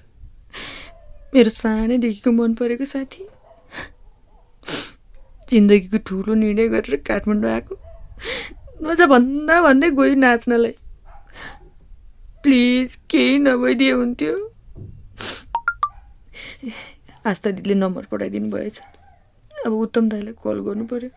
मेरो 1.33 1.49
सानैदेखिको 1.59 2.31
मन 2.39 2.53
परेको 2.61 2.85
साथी 2.93 3.23
जिन्दगीको 5.49 5.97
ठुलो 6.07 6.33
निर्णय 6.43 6.67
गरेर 6.75 6.95
काठमाडौँ 7.07 7.51
आएको 7.51 7.75
नजा 8.87 9.05
भन्दा 9.13 9.61
भन्दै 9.67 9.89
गयो 9.99 10.15
नाच्नलाई 10.25 10.75
प्लिज 12.43 12.95
केही 13.11 13.37
नभइदिए 13.47 13.91
हुन्थ्यो 14.01 14.33
आस्था 17.31 17.51
दिदीले 17.57 17.75
नम्बर 17.83 18.05
पठाइदिनु 18.11 18.49
भएछ 18.55 18.79
अब 19.65 19.73
उत्तम 19.73 20.09
दाईलाई 20.09 20.33
कल 20.43 20.59
गर्नु 20.67 20.85
पर्यो 20.91 21.09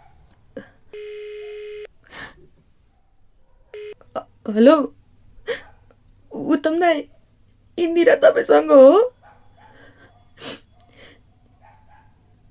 अ- 4.16 4.26
हेलो 4.56 4.76
उत्तम 6.55 6.78
दाई 6.81 7.02
इन्दिरा 7.78 8.14
तपाईँसँग 8.23 8.71
हो 8.73 8.93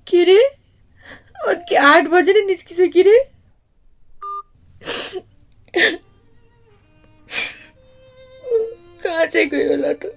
के 0.06 0.24
रे 0.24 0.40
आठ 1.78 2.08
बजे 2.08 2.32
नै 2.32 2.44
निस्किसक्यो 2.46 3.02
रे 3.08 3.18
कहाँ 9.04 9.26
चाहिँ 9.26 9.48
गयो 9.48 9.68
होला 9.70 9.92
त 10.02 10.12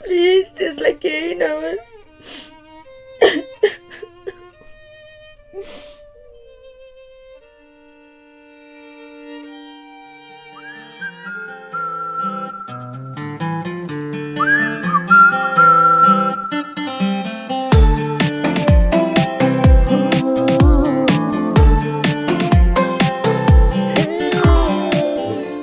प्लिज 0.00 0.46
त्यसलाई 0.58 0.92
केही 1.02 1.34
नहोस् 1.42 1.96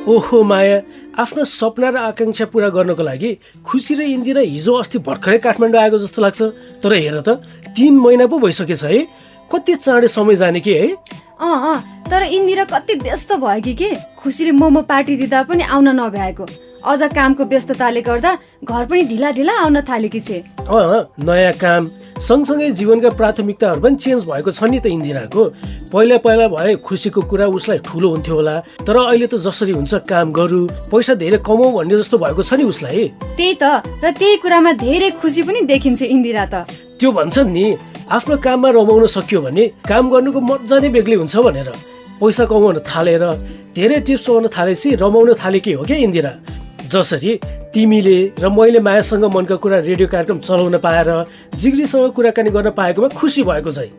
ओहो 0.08 0.42
माया 0.44 0.82
आफ्नो 1.18 1.44
सपना 1.44 1.90
र 1.90 1.98
आकाङ्क्षा 1.98 2.46
पुरा 2.54 2.70
गर्नको 2.70 3.04
लागि 3.04 3.32
खुसी 3.66 3.96
र 3.96 4.02
इन्दिरा 4.06 4.42
हिजो 4.42 4.74
अस्ति 4.78 5.00
भर्खरै 5.02 5.38
काठमाडौँ 5.42 5.82
आएको 5.82 5.98
जस्तो 5.98 6.22
लाग्छ। 6.22 6.42
तर 6.84 6.94
हेर 6.94 7.22
त 7.26 7.42
तिन 7.74 7.98
महिना 7.98 8.26
पो 8.30 8.38
भइसकेछ 8.38 8.84
है। 8.84 9.00
कति 9.50 9.76
चाँडै 9.76 10.08
समय 10.08 10.36
जाने 10.36 10.60
कि 10.62 10.74
है? 10.74 10.88
अँ 11.42 11.58
अँ 11.74 11.78
तर 12.06 12.24
इन्दिरा 12.30 12.64
कति 12.70 12.94
व्यस्त 13.02 13.34
भयो 13.42 13.62
कि 13.62 13.74
के? 13.74 13.90
खुसीले 14.22 14.52
मोमो 14.52 14.82
पार्टी 14.86 15.16
दिँदा 15.18 15.44
पनि 15.50 15.64
आउन 15.66 15.90
नभ्याएको। 15.98 16.46
अझ 16.86 17.02
कामको 17.14 17.44
व्यस्तताले 17.50 18.02
गर्दा 18.02 18.32
घर 18.64 18.86
पनि 18.86 19.02
ढिला 19.10 19.30
ढिला 19.38 19.54
आउन 19.62 19.82
थालेकी 19.90 20.20
छे। 20.20 20.38
नयाँ 20.70 21.54
काम। 21.58 21.84
सँगसँगै 22.22 22.70
जीवनका 22.78 23.10
प्राथमिकताहरू 23.20 23.82
पनि 23.82 23.96
चेन्ज 23.98 24.22
भएको 24.30 24.52
छ 24.52 24.64
नि 24.70 24.80
त 24.80 24.86
इन्दिराको। 24.94 25.44
पहिला 25.90 26.18
पहिला 26.22 26.48
भए 26.54 26.76
खुसीको 26.86 27.22
कुरा 27.26 27.46
उसलाई 27.58 27.78
ठुलो 27.82 28.08
हुन्थ्यो 28.14 28.36
होला। 28.36 28.56
तर 28.86 28.98
अहिले 28.98 29.28
त 29.28 29.36
जसरी 29.42 29.74
हुन्छ 29.74 29.94
काम 30.06 30.32
गरौँ 30.32 30.66
पैसा 30.94 31.14
धेरै 31.18 31.40
कमाऊ 31.42 31.70
भन्ने 31.74 31.96
जस्तो 31.98 32.18
भएको 32.22 32.42
छ 32.46 32.54
नि 32.54 32.64
उसलाई। 32.70 33.04
त्यही 33.34 33.54
त 33.58 33.82
र 34.06 34.12
त्यही 34.14 34.36
कुरामा 34.46 34.72
धेरै 34.86 35.10
खुसी 35.18 35.42
पनि 35.42 35.62
देखिन्छ 35.66 36.02
इन्दिरा 36.06 36.46
त। 36.54 36.56
त्यो 37.02 37.10
भन्छन् 37.12 37.50
नि 37.50 37.66
आफ्नो 38.14 38.36
काममा 38.46 38.70
रमाउन 38.78 39.06
सकियो 39.10 39.42
भने 39.42 39.64
काम 39.90 40.04
गर्नुको 40.14 40.40
मजा 40.40 40.78
नै 40.80 40.90
बेग्लै 40.94 41.18
हुन्छ 41.18 41.36
भनेर। 41.42 41.70
पैसा 42.22 42.46
कमाउन 42.46 42.78
थालेर 42.86 43.24
धेरै 43.76 44.00
टिप्स 44.06 44.26
पाउन 44.30 44.46
थालेपछि 44.54 44.90
रमाउन 45.02 45.34
थालेकी 45.42 45.72
हो 45.74 45.84
क्या 45.84 45.98
इन्दिरा। 45.98 46.32
जसरी 46.86 47.40
तिमीले 47.74 48.18
र 48.40 48.50
मैले 48.50 48.80
मायासँग 48.80 49.26
मनका 49.36 49.56
कुरा 49.58 49.78
रेडियो 49.80 50.08
कार्यक्रम 50.08 50.40
चलाउन 50.40 50.78
पाएर 50.78 51.10
जिग्रीसँग 51.58 52.12
कुराकानी 52.14 52.50
गर्न 52.50 52.70
पाएकोमा 52.72 53.08
खुसी 53.10 53.44
भएको 53.44 53.72
चाहिँ। 53.72 53.92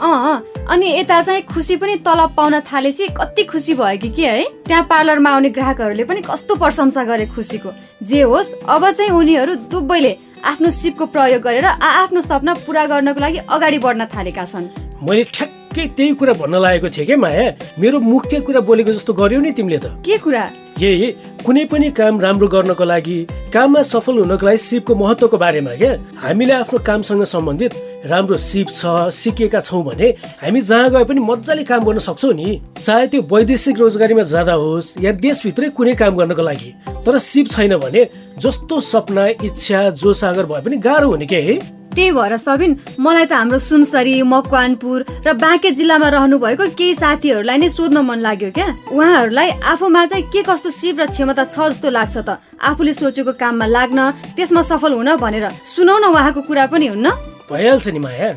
अँ 0.00 0.42
अनि 0.68 0.86
यता 0.98 1.20
चाहिँ 1.22 1.42
खुसी 1.44 1.76
पनि 1.76 1.94
तलब 2.06 2.34
पाउन 2.36 2.60
थालेपछि 2.64 3.06
कति 3.12 3.42
खुसी 3.44 3.74
भयो 3.74 3.98
कि 4.00 4.08
के 4.08 4.26
है? 4.26 4.44
त्यहाँ 4.66 4.84
पार्लरमा 4.88 5.30
आउने 5.30 5.50
ग्राहकहरूले 5.50 6.04
पनि 6.04 6.20
कस्तो 6.24 6.54
प्रशंसा 6.56 7.04
गरे 7.04 7.26
खुसीको। 7.36 7.70
जे 8.02 8.22
होस् 8.22 8.54
अब 8.64 8.90
चाहिँ 8.90 9.12
उनीहरू 9.12 9.54
दुवैले 9.68 10.16
आफ्नो 10.40 10.70
सिपको 10.70 11.06
प्रयोग 11.06 11.42
गरेर 11.42 11.64
आफ्नो 11.66 12.20
सपना 12.20 12.54
पुरा 12.64 12.86
गर्नको 12.86 13.20
लागि 13.20 13.38
अगाडि 13.44 13.78
बढ्न 13.78 14.04
थालेका 14.08 14.44
छन्। 14.44 14.68
मैले 15.04 15.24
ठ्याक्कै 15.28 15.86
त्यही 15.96 16.14
कुरा 16.16 16.32
भन्न 16.40 16.54
लागेको 16.56 16.88
थिएँ 16.88 17.06
क्या 17.06 17.16
माया? 17.16 17.44
मेरो 17.78 18.00
मुख्य 18.00 18.40
कुरा 18.40 18.60
बोलेको 18.64 18.92
जस्तो 18.92 19.12
गर्यौ 19.12 19.40
नि 19.40 19.52
तिमीले 19.52 19.78
त। 19.78 20.00
के 20.00 20.16
कुरा? 20.16 20.44
यही 20.80 21.10
कुनै 21.44 21.64
पनि 21.68 21.90
काम 21.92 22.20
राम्रो 22.20 22.46
गर्नको 22.48 22.84
लागि 22.84 23.16
काममा 23.52 23.82
सफल 23.82 24.18
हुनको 24.18 24.46
लागि 24.46 24.58
सिपको 24.58 24.94
महत्त्वको 24.94 25.36
बारेमा 25.38 25.74
क्या? 25.76 25.92
हामीले 26.16 26.52
आफ्नो 26.54 26.78
कामसँग 26.86 27.24
सम्बन्धित 27.24 27.72
राम्रो 28.06 28.36
सिप 28.40 28.68
छ 28.72 29.12
सिकेका 29.12 29.60
छौँ 29.60 29.82
भने 29.84 30.08
हामी 30.40 30.60
जहाँ 30.60 30.90
गए 30.90 31.04
पनि 31.04 31.20
मजाले 31.20 31.64
काम 31.64 31.84
गर्न 31.84 31.98
सक्छौँ 31.98 32.32
नि। 32.34 32.60
चाहे 32.80 33.06
त्यो 33.06 33.20
वैदेशिक 33.32 33.80
रोजगारीमा 33.80 34.22
जाँदा 34.32 34.52
होस् 34.52 34.96
या 35.04 35.12
देशभित्रै 35.20 35.68
कुनै 35.76 35.94
काम 36.00 36.16
गर्नको 36.16 36.42
लागि 36.42 36.72
तर 37.04 37.18
सिप 37.18 37.50
छैन 37.50 37.76
भने 37.76 38.08
जस्तो 38.38 38.80
सपना 38.80 39.26
इच्छा 39.44 39.88
जोस 40.00 40.24
आगर 40.24 40.46
भए 40.46 40.62
पनि 40.64 40.76
गाह्रो 40.80 41.10
हुने 41.10 41.26
के 41.26 41.40
है? 41.48 41.58
त्यही 41.94 42.10
भएर 42.12 42.36
सबिन 42.36 42.70
मलाई 42.98 43.26
त 43.26 43.32
हाम्रो 43.32 43.58
सुनसरी 43.58 44.22
मकवानपुर 44.22 44.98
र 45.26 45.32
बाँके 45.34 45.70
जिल्लामा 45.78 46.08
रहनु 46.08 46.38
भएको 46.38 46.64
केही 46.78 46.94
साथीहरूलाई 46.94 47.58
नै 47.58 47.68
सोध्न 47.68 47.98
मन 48.06 48.18
लाग्यो 48.26 48.50
क्या। 48.50 48.68
उहाँहरूलाई 48.94 49.48
आफूमा 49.72 50.06
चाहिँ 50.06 50.24
के 50.32 50.42
कस्तो 50.42 50.70
सिप 50.70 51.00
र 51.00 51.06
क्षमता 51.10 51.44
छ 51.50 51.56
जस्तो 51.70 51.90
लाग्छ 51.90 52.16
त? 52.22 52.38
आफूले 52.60 52.92
सोचेको 52.94 53.32
काममा 53.34 53.66
लाग्न 53.66 54.00
त्यसमा 54.36 54.62
सफल 54.62 54.92
हुन 54.92 55.10
भनेर 55.18 55.46
सुनौ 55.66 55.98
न 55.98 56.04
उहाँको 56.14 56.40
कुरा 56.46 56.66
पनि 56.70 56.86
हुन्न। 56.94 57.10
भइहाल्छ 57.50 57.88
नि 57.88 57.98
माया। 57.98 58.30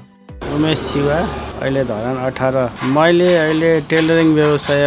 उमेश 0.53 0.79
शिवा। 0.91 1.17
अहिले 1.63 1.83
धरान 1.87 2.17
अठार। 2.27 2.55
मैले 2.95 3.27
अहिले 3.35 3.69
टेलरिङ 3.87 4.29
व्यवसाय 4.35 4.83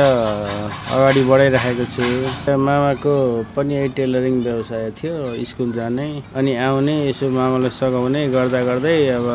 अगाडि 0.92 1.22
बढाइराखेको 1.30 1.84
छु। 1.88 2.04
मामाको 2.52 3.14
पनि 3.56 3.76
टेलरिङ 3.96 4.34
व्यवसाय 4.44 4.90
थियो 4.98 5.14
स्कुल 5.50 5.72
जाने। 5.72 6.06
अनि 6.36 6.52
आउने 6.66 6.96
यसो 7.08 7.28
मामालाई 7.32 7.72
सघाउने 7.80 8.20
गर्दा 8.36 8.60
गर्दै 8.68 8.96
अब 9.16 9.26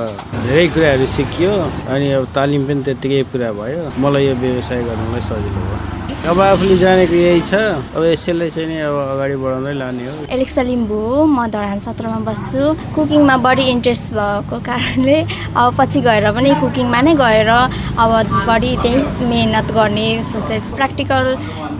धेरै 0.45 0.67
कुराहरू 0.73 1.05
सिकियो। 1.15 1.53
अनि 1.89 2.11
अब 2.17 2.23
तालिम 2.37 2.61
पनि 2.67 2.81
त्यत्तिकै 2.85 3.23
पुरा 3.33 3.49
भयो। 3.57 3.81
मलाई 3.97 4.25
यो 4.27 4.35
व्यवसाय 4.45 4.83
गर्नुलाई 4.85 5.21
सजिलो 5.29 5.65
भयो। 5.65 6.00
अब 6.21 6.39
आफूले 6.39 6.75
जानेको 6.77 7.15
यही 7.17 7.41
छ। 7.41 7.53
अब 7.97 8.03
यसैलाई 8.05 8.49
चाहिँ 8.53 8.67
नि 8.69 8.77
अब 8.85 8.93
अगाडि 8.93 9.35
बढाउँदै 9.41 9.73
लाने 9.73 10.05
हो। 10.05 10.13
एलेक्सा 10.29 10.61
लिम्बू 10.61 10.97
हो 11.01 11.25
म 11.25 11.47
धरान 11.49 11.79
सत्रमा 11.81 12.19
बस्छु। 12.29 12.93
कुकिङमा 12.93 13.35
बढी 13.41 13.63
इन्ट्रेस्ट 13.73 14.13
भएको 14.13 14.57
कारणले 14.61 15.17
अब 15.57 15.73
पछि 15.81 15.99
गएर 16.05 16.25
पनि 16.37 16.51
कुकिङमा 16.61 16.99
नै 17.01 17.13
गएर 17.17 17.49
अब 17.49 18.11
बढी 18.45 18.71
त्यही 18.85 19.25
मेहनत 19.33 19.67
गर्ने 19.73 20.07
सोचे 20.21 20.59
प्र्याक्टिकल 20.77 21.25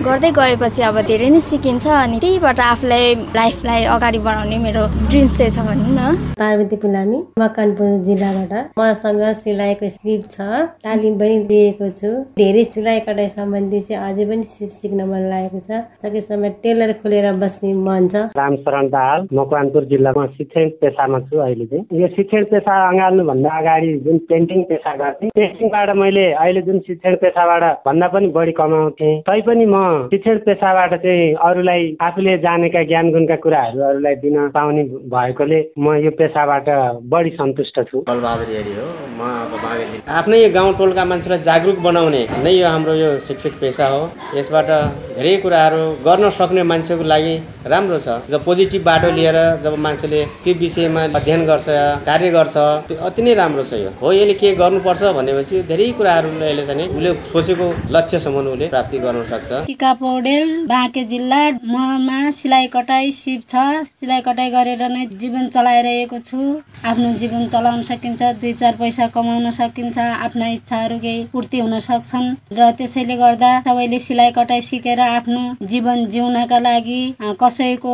गर्दै 0.02 0.32
गएपछि 0.34 0.82
अब 0.90 0.98
धेरै 1.06 1.30
नै 1.30 1.40
सिकिन्छ 1.46 1.86
अनि 2.02 2.18
त्यहीबाट 2.20 2.60
आफूलाई 2.66 3.06
लाइफलाई 3.38 3.84
अगाडि 3.94 4.20
बढाउने 4.26 4.58
मेरो 4.66 4.84
ड्रिम्स 5.10 5.38
चाहिँ 5.38 5.52
छ 5.54 5.58
भनौँ 5.70 5.94
न। 5.94 6.34
पार्वती 6.42 6.76
पुलामी 6.82 7.20
मकनपुर 7.40 7.90
जिल्लाबाट 8.10 8.74
मसँग 8.80 9.22
सिलाइको 9.46 9.90
सिप 10.02 10.22
छ। 10.34 10.42
तालिम 10.82 11.14
पनि 11.22 11.38
लिएको 11.46 11.94
छु। 11.94 12.10
धेरै 12.42 12.66
सिलाइ 12.74 13.00
कटाइ 13.06 13.30
सम्बन्धी 13.38 13.80
चाहिँ 13.86 14.02
अझै 14.02 14.26
पनि 14.32 14.44
सिप 14.56 14.70
सिक्न 14.72 15.08
मन 15.12 15.24
लागेको 15.30 15.60
छ। 15.68 15.80
सकेसम्म 16.04 16.50
टेलर 16.64 16.94
खोलेर 17.04 17.32
बस्ने 17.42 17.74
मन 17.88 18.08
छ। 18.08 18.24
रामशरण 18.40 18.88
दाहाल 18.90 19.28
मकवानपुर 19.34 19.86
जिल्लामा 19.92 20.26
शिक्षण 20.38 20.70
पेसामा 20.82 21.20
छु 21.28 21.38
अहिले 21.46 21.66
चाहिँ। 21.72 22.02
यो 22.02 22.08
शिक्षण 22.16 22.44
पेसा 22.52 22.76
अँगाल्नुभन्दा 22.88 23.58
अगाडि 23.60 23.94
जुन 24.06 24.18
पेन्टिङ 24.32 24.64
पेसा 24.72 24.96
गर्थेँ 25.02 25.30
पेन्टिङबाट 25.36 25.90
मैले 26.02 26.26
अहिले 26.34 26.62
जुन 26.68 26.80
शिक्षण 26.88 27.16
पेसाबाट 27.24 27.64
भन्दा 27.88 28.08
पनि 28.14 28.28
बढी 28.38 28.52
कमाउँथेँ। 28.60 29.14
तैपनि 29.30 29.66
म 29.66 29.84
शिक्षण 30.14 30.38
पेसाबाट 30.48 30.96
चाहिँ 31.04 31.34
अरूलाई 31.50 31.96
आफूले 32.02 32.38
जानेका 32.46 32.84
ज्ञान 32.92 33.12
गुणका 33.12 33.36
कुराहरू 33.44 33.82
अरूलाई 33.90 34.16
दिन 34.24 34.38
पाउने 34.56 34.84
भएकोले 35.14 35.60
म 35.80 35.96
यो 36.06 36.12
पेसाबाट 36.22 36.70
बढी 37.12 37.30
सन्तुष्ट 37.36 37.80
छु। 37.92 38.04
बलबहादुर 38.08 38.50
हेरी 38.56 38.74
हो 38.80 38.88
म 39.20 39.22
अब 39.44 39.54
बागेली 39.64 40.02
आफ्नै 40.20 40.40
गाउँ 40.58 40.74
टोलका 40.78 41.06
मान्छेलाई 41.12 41.46
जागरुक 41.50 41.80
बनाउने 41.84 42.24
नै 42.44 42.54
यो 42.54 42.68
हाम्रो 42.68 42.94
यो 42.96 43.10
शिक्षक 43.28 43.60
पेसा 43.62 43.88
हो। 43.94 44.02
यसबाट 44.36 44.70
धेरै 45.18 45.36
कुराहरू 45.44 45.82
गर्न 46.06 46.30
सक्ने 46.32 46.64
मान्छेको 46.64 47.04
लागि 47.04 47.36
राम्रो 47.72 47.98
छ। 48.00 48.16
जब 48.32 48.44
पोजिटिभ 48.46 48.84
बाटो 48.84 49.10
लिएर 49.18 49.38
जब 49.64 49.74
मान्छेले 49.86 50.22
त्यो 50.44 50.54
विषयमा 50.62 51.02
अध्ययन 51.20 51.46
गर्छ 51.46 51.66
कार्य 52.08 52.30
गर्छ 52.32 52.56
त्यो 52.88 52.98
अति 53.08 53.22
नै 53.22 53.34
राम्रो 53.42 53.64
छ 53.64 53.80
यो। 53.82 53.90
हो 54.02 54.14
यसले 54.14 54.34
के 54.42 54.54
गर्नुपर्छ 54.62 55.12
भनेपछि 55.18 55.62
धेरै 55.70 55.90
कुराहरू 56.00 56.30
यसले 56.42 56.66
चाहिँ 56.68 56.88
उसले 56.98 57.14
सोचेको 57.32 57.68
लक्ष्यसम्म 57.96 58.46
उसले 58.54 58.68
प्राप्ति 58.74 58.98
गर्न 59.06 59.24
सक्छ। 59.32 59.50
टिका 59.68 59.92
पौडेल 60.02 60.50
बाँके 60.72 61.04
जिल्ला 61.12 61.42
ममा 61.74 62.20
सिलाइ 62.40 62.68
कटाइ 62.76 63.12
सिप 63.12 63.42
छ। 63.52 63.66
सिलाइ 63.92 64.22
कटाइ 64.22 64.50
गरेर 64.56 64.84
नै 64.90 65.06
जीवन 65.22 65.48
चलाइरहेको 65.50 66.20
छु। 66.30 66.40
आफ्नो 66.86 67.14
जीवन 67.22 67.48
चलाउन 67.54 67.82
सकिन्छ 67.84 68.22
दुई 68.42 68.54
चार 68.64 68.74
पैसा 68.80 69.08
कमाउन 69.16 69.52
सकिन्छ। 69.52 69.98
आफ्ना 70.00 70.48
इच्छाहरू 70.56 70.98
केही 71.00 71.24
पूर्ति 71.34 71.60
हुन 71.60 71.80
सक्छन्। 71.82 72.28
र 72.58 72.72
त्यसैले 72.80 73.16
गर्दा 73.18 73.52
सबैले 73.68 74.00
सिलाइ 74.12 74.32
कटाइ 74.36 74.62
सिकेर 74.62 75.00
आफ्नो 75.00 75.42
जीवन 75.64 76.06
जिउनका 76.12 76.58
लागि 76.60 77.02
कसैको 77.40 77.94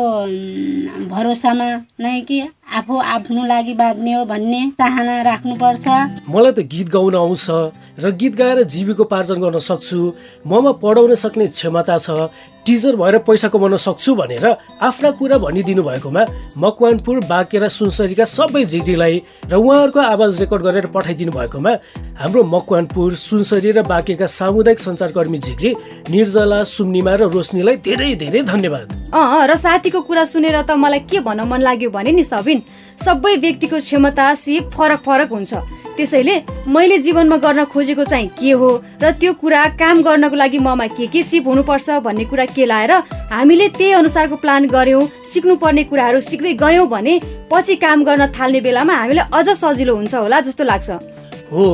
भरोसामा 1.14 1.70
नै 2.02 2.22
कि 2.26 2.40
आफू 2.74 2.98
आफ्नो 2.98 3.46
लागि 3.46 3.74
बाँच्ने 3.78 4.14
हो 4.14 4.24
भन्ने 4.26 4.62
चाहना 4.82 5.22
राख्नुपर्छ। 5.22 5.86
मलाई 6.34 6.52
त 6.52 6.66
गीत 6.74 6.90
गाउन 6.90 7.16
आउँछ 7.16 7.46
र 8.02 8.12
गीत 8.18 8.34
गाएर 8.36 8.64
जीविकोपार्जन 8.66 9.38
गर्न 9.46 9.60
सक्छु। 9.62 10.02
ममा 10.50 10.72
पढाउन 10.82 11.14
सक्ने 11.16 11.48
क्षमता 11.54 11.98
छ। 11.98 12.10
टिचर 12.68 12.96
भएर 13.00 13.18
पैसा 13.24 13.48
कमाउन 13.48 13.78
सक्छु 13.80 14.16
भनेर 14.16 14.46
आफ्ना 14.84 15.12
कुरा 15.20 15.38
भनिदिनु 15.40 15.84
भएकोमा 15.84 16.24
मकवानपुर 16.60 17.20
बाँकेरा 17.24 17.68
सुनसरीका 17.72 18.26
सबै 18.28 18.64
जिग्रीलाई 18.74 19.22
र 19.48 19.56
उहाँहरूको 19.56 20.00
आवाज 20.00 20.40
रेकर्ड 20.42 20.62
गरेर 20.64 20.86
पठाइदिनु 20.92 21.32
भएकोमा 21.32 21.72
हाम्रो 22.20 22.44
मकवानपुर 22.44 23.14
सुनसरी 23.16 23.72
र 23.72 23.82
बाँकेका 23.88 24.28
सामुदायिक 24.36 24.80
सञ्चारकर्मी 24.80 25.38
जिग्री 25.48 25.72
निर्जला 26.12 26.64
सुम्निमा 26.68 27.16
र 27.16 27.32
रोशनीलाई 27.32 27.76
धेरै 27.88 28.14
धेरै 28.20 28.42
धन्यवाद। 28.44 29.16
अँ 29.16 29.48
र 29.48 29.56
साथीको 29.56 30.02
कुरा 30.04 30.26
सुनेर 30.28 30.62
त 30.62 30.76
मलाई 30.76 31.08
के 31.08 31.20
भन्न 31.24 31.48
मन 31.48 31.62
लाग्यो 31.64 31.90
भने 31.96 32.12
नि 32.12 32.24
सबिन 32.28 32.64
सबै 33.00 33.36
व्यक्तिको 33.38 33.78
क्षमता 33.80 34.34
सिप 34.44 34.64
फरक 34.76 35.00
फरक 35.08 35.32
हुन्छ। 35.32 35.54
त्यसैले 35.98 36.36
मैले 36.70 36.98
जीवनमा 37.06 37.38
गर्न 37.46 37.66
खोजेको 37.74 38.04
चाहिँ 38.04 38.28
के 38.40 38.52
हो 38.52 38.70
र 39.04 39.12
त्यो 39.20 39.34
कुरा 39.42 39.64
काम 39.82 40.02
गर्नको 40.04 40.36
लागि 40.36 40.60
ममा 40.60 40.88
के 40.94 41.08
के 41.08 41.24
सिप 41.24 41.48
हुनुपर्छ 41.48 41.90
भन्ने 42.06 42.26
कुरा 42.32 42.46
केलाएर 42.56 42.92
हामीले 43.34 43.68
त्यही 43.78 43.92
अनुसारको 44.02 44.36
प्लान 44.44 44.68
गऱ्यौँ 44.70 45.02
सिक्नुपर्ने 45.34 45.84
कुराहरू 45.90 46.22
सिक्दै 46.22 46.54
गयौँ 46.64 46.88
भने 46.88 47.20
पछि 47.52 47.76
काम 47.84 48.04
गर्न 48.04 48.28
थाल्ने 48.38 48.62
बेलामा 48.62 48.94
हामीलाई 48.94 49.30
अझ 49.34 49.48
सजिलो 49.58 49.96
हुन्छ 49.96 50.16
होला 50.16 50.40
जस्तो 50.48 50.64
लाग्छ। 50.64 50.90
हो। 51.52 51.68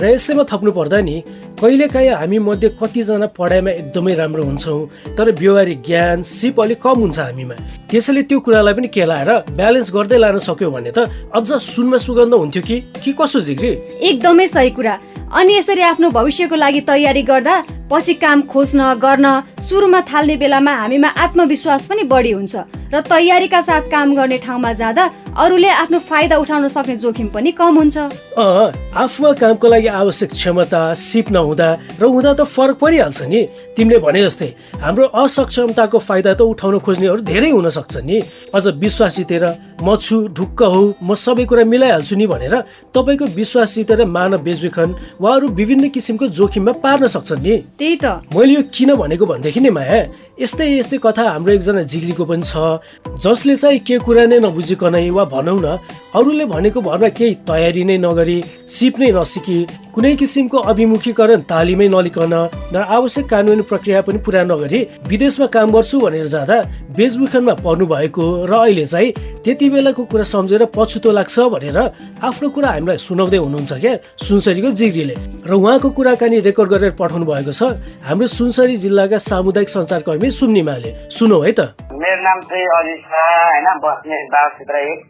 र 0.00 0.08
यसैमा 0.16 0.44
थप्नु 0.48 0.72
पर्दा 0.72 1.00
नि 1.04 1.16
कहिलेकाहीँ 1.60 2.10
हामी 2.16 2.38
मध्ये 2.40 2.68
कतिजना 2.80 3.26
पढाइमा 3.36 3.70
एकदमै 3.70 4.14
राम्रो 4.16 4.42
हुन्छौँ 4.42 5.14
तर 5.16 5.30
व्यवहारिक 5.36 5.82
ज्ञान 5.84 6.22
सिप 6.24 6.60
अलिक 6.60 6.80
कम 6.80 7.00
हुन्छ 7.04 7.18
हामीमा। 7.20 7.54
त्यसैले 7.84 8.22
त्यो 8.24 8.40
कुरालाई 8.40 8.74
पनि 8.80 8.88
केलाएर 8.96 9.30
ब्यालेन्स 9.60 9.92
गर्दै 9.92 10.18
लान 10.24 10.38
सक्यो 10.40 10.70
भने 10.72 10.92
त 10.96 11.04
अझ 11.36 11.48
सुनमा 11.52 11.98
सुगन्ध 12.00 12.32
हुन्थ्यो 12.32 12.62
कि? 12.64 12.76
कि 13.04 13.12
कसो 13.12 13.40
जिग्री? 13.44 13.70
एकदमै 14.00 14.46
सही 14.48 14.70
कुरा। 14.72 14.94
अनि 15.36 15.52
यसरी 15.56 15.82
आफ्नो 15.92 16.08
भविष्यको 16.10 16.56
लागि 16.56 16.80
तयारी 16.88 17.22
गर्दा 17.22 17.54
पछि 17.90 18.14
काम 18.24 18.42
खोज्न 18.50 18.80
गर्न 19.04 19.26
सुरुमा 19.60 20.00
थाल्ने 20.10 20.36
बेलामा 20.36 20.72
हामीमा 20.80 21.08
आत्मविश्वास 21.24 21.86
पनि 21.86 22.02
बढी 22.08 22.32
हुन्छ। 22.32 22.54
र 22.90 23.00
तयारीका 23.06 23.60
साथ 23.60 23.82
काम 23.92 24.14
गर्ने 24.16 24.38
ठाउँमा 24.38 24.72
जाँदा 24.72 25.04
अरूले 25.30 25.68
आफ्नो 25.70 25.98
फाइदा 26.10 26.36
उठाउन 26.36 26.66
सक्ने 26.68 26.96
जोखिम 26.96 27.26
पनि 27.30 27.50
कम 27.54 27.76
हुन्छ। 27.78 27.96
अँ 28.34 28.72
आफूमा 28.98 29.32
कामको 29.38 29.66
लागि 29.68 29.86
आवश्यक 29.86 30.30
क्षमता 30.30 30.82
सिप 30.94 31.30
नहुँदा 31.30 31.68
र 32.02 32.04
हुँदा 32.04 32.32
त 32.34 32.42
फरक 32.44 32.76
परिहाल्छ 32.82 33.22
नि। 33.30 33.40
तिमीले 33.78 33.98
भने 34.02 34.22
जस्तै 34.26 34.48
हाम्रो 34.82 35.06
असक्षमताको 35.06 35.98
फाइदा 35.98 36.34
त 36.34 36.40
उठाउन 36.42 36.78
खोज्नेहरू 36.82 37.22
धेरै 37.22 37.50
हुन 37.50 37.68
सक्छ 37.70 37.96
नि। 38.02 38.18
अझ 38.54 38.66
विश्वास 38.74 39.16
जितेर 39.16 39.44
म 39.78 39.94
छु 39.96 40.34
ढुक्क 40.34 40.60
हौ 40.66 40.82
म 40.98 41.14
सबै 41.14 41.44
कुरा 41.46 41.64
मिलाइहाल्छु 41.64 42.14
नि 42.18 42.26
भनेर 42.26 42.54
तपाईँको 42.90 43.24
विश्वास 43.30 43.74
जितेर 43.74 44.04
मानव 44.10 44.42
बेचबिखन 44.42 44.88
वा 45.22 45.30
अरू 45.30 45.46
विभिन्न 45.54 45.88
किसिमको 45.94 46.26
जोखिममा 46.26 46.72
पार्न 46.82 47.06
सक्छन् 47.06 47.42
नि। 47.46 47.54
त्यही 47.78 47.96
त। 48.02 48.26
मैले 48.34 48.52
यो 48.58 48.62
किन 48.74 48.94
भनेको 48.98 49.24
भनेदेखि 49.30 49.60
नि 49.62 49.70
माया 49.70 49.98
यस्तै 50.40 50.66
यस्तै 50.80 50.98
कथा 51.04 51.24
हाम्रो 51.30 51.52
एकजना 51.52 51.82
जिग्रीको 51.84 52.24
पनि 52.24 52.44
छ। 52.48 52.80
जसले 53.20 53.56
चाहिँ 53.60 53.78
के 53.84 53.98
कुरा 54.00 54.24
नै 54.32 54.38
नबुझिकनै 54.40 55.10
वा 55.12 55.24
भनौँ 55.28 55.60
न 55.60 55.76
अरूले 56.16 56.44
भनेको 56.48 56.80
भरमा 56.80 57.08
केही 57.12 57.34
तयारी 57.44 57.84
नै 57.84 57.96
नगरी 58.00 58.38
सिप 58.66 58.94
नै 59.00 59.10
नसिकी 59.12 59.58
कुनै 59.94 60.14
किसिमको 60.16 60.58
अभिमुखीकरण 60.70 61.40
तालिमै 61.50 61.88
नलिकन 61.92 62.34
र 62.72 62.76
आवश्यक 62.96 63.26
कानुनी 63.28 63.62
प्रक्रिया 63.68 64.00
पनि 64.06 64.18
पुरा 64.24 64.42
नगरी 64.48 64.80
विदेशमा 65.10 65.46
काम 65.54 65.68
गर्छु 65.76 66.00
भनेर 66.00 66.26
जाँदा 66.34 66.56
बेचबिखनमा 66.96 67.54
पर्नु 67.60 67.84
भएको 67.92 68.24
र 68.48 68.52
अहिले 68.64 68.86
चाहिँ 68.86 69.12
त्यति 69.44 69.66
बेलाको 69.70 70.02
कुरा 70.08 70.24
सम्झेर 70.24 70.64
पछुतो 70.72 71.10
लाग्छ 71.18 71.36
भनेर 71.54 71.78
आफ्नो 72.24 72.48
कुरा 72.48 72.68
हामीलाई 72.70 72.96
सुनाउँदै 72.96 73.38
हुनुहुन्छ 73.44 73.72
क्या 73.84 73.94
सुनसरीको 74.24 74.70
जिग्रीले। 74.80 75.16
र 75.46 75.52
उहाँको 75.52 75.88
कुराकानी 75.90 76.38
रेकर्ड 76.48 76.68
गरेर 76.72 76.92
पठाउनु 76.96 77.26
भएको 77.28 77.52
छ। 77.52 77.76
हाम्रो 78.02 78.26
सुनसरी 78.38 78.76
जिल्लाका 78.84 79.18
सामुदायिक 79.18 79.68
सञ्चारकर्मी 79.68 80.29
सुन्निमाले 80.38 80.90
सुनौ 81.18 81.38
है 81.44 81.52
त। 81.52 81.60
मेरो 82.00 82.22
नाम 82.22 82.38
चाहिँ 82.50 82.66
अजित 82.78 83.00
शाह 83.10 83.30
होइन? 83.44 83.68
बस्ने 83.84 84.18
बाल 84.34 84.48
क्षेत्र 84.56 84.76
एक 84.88 85.00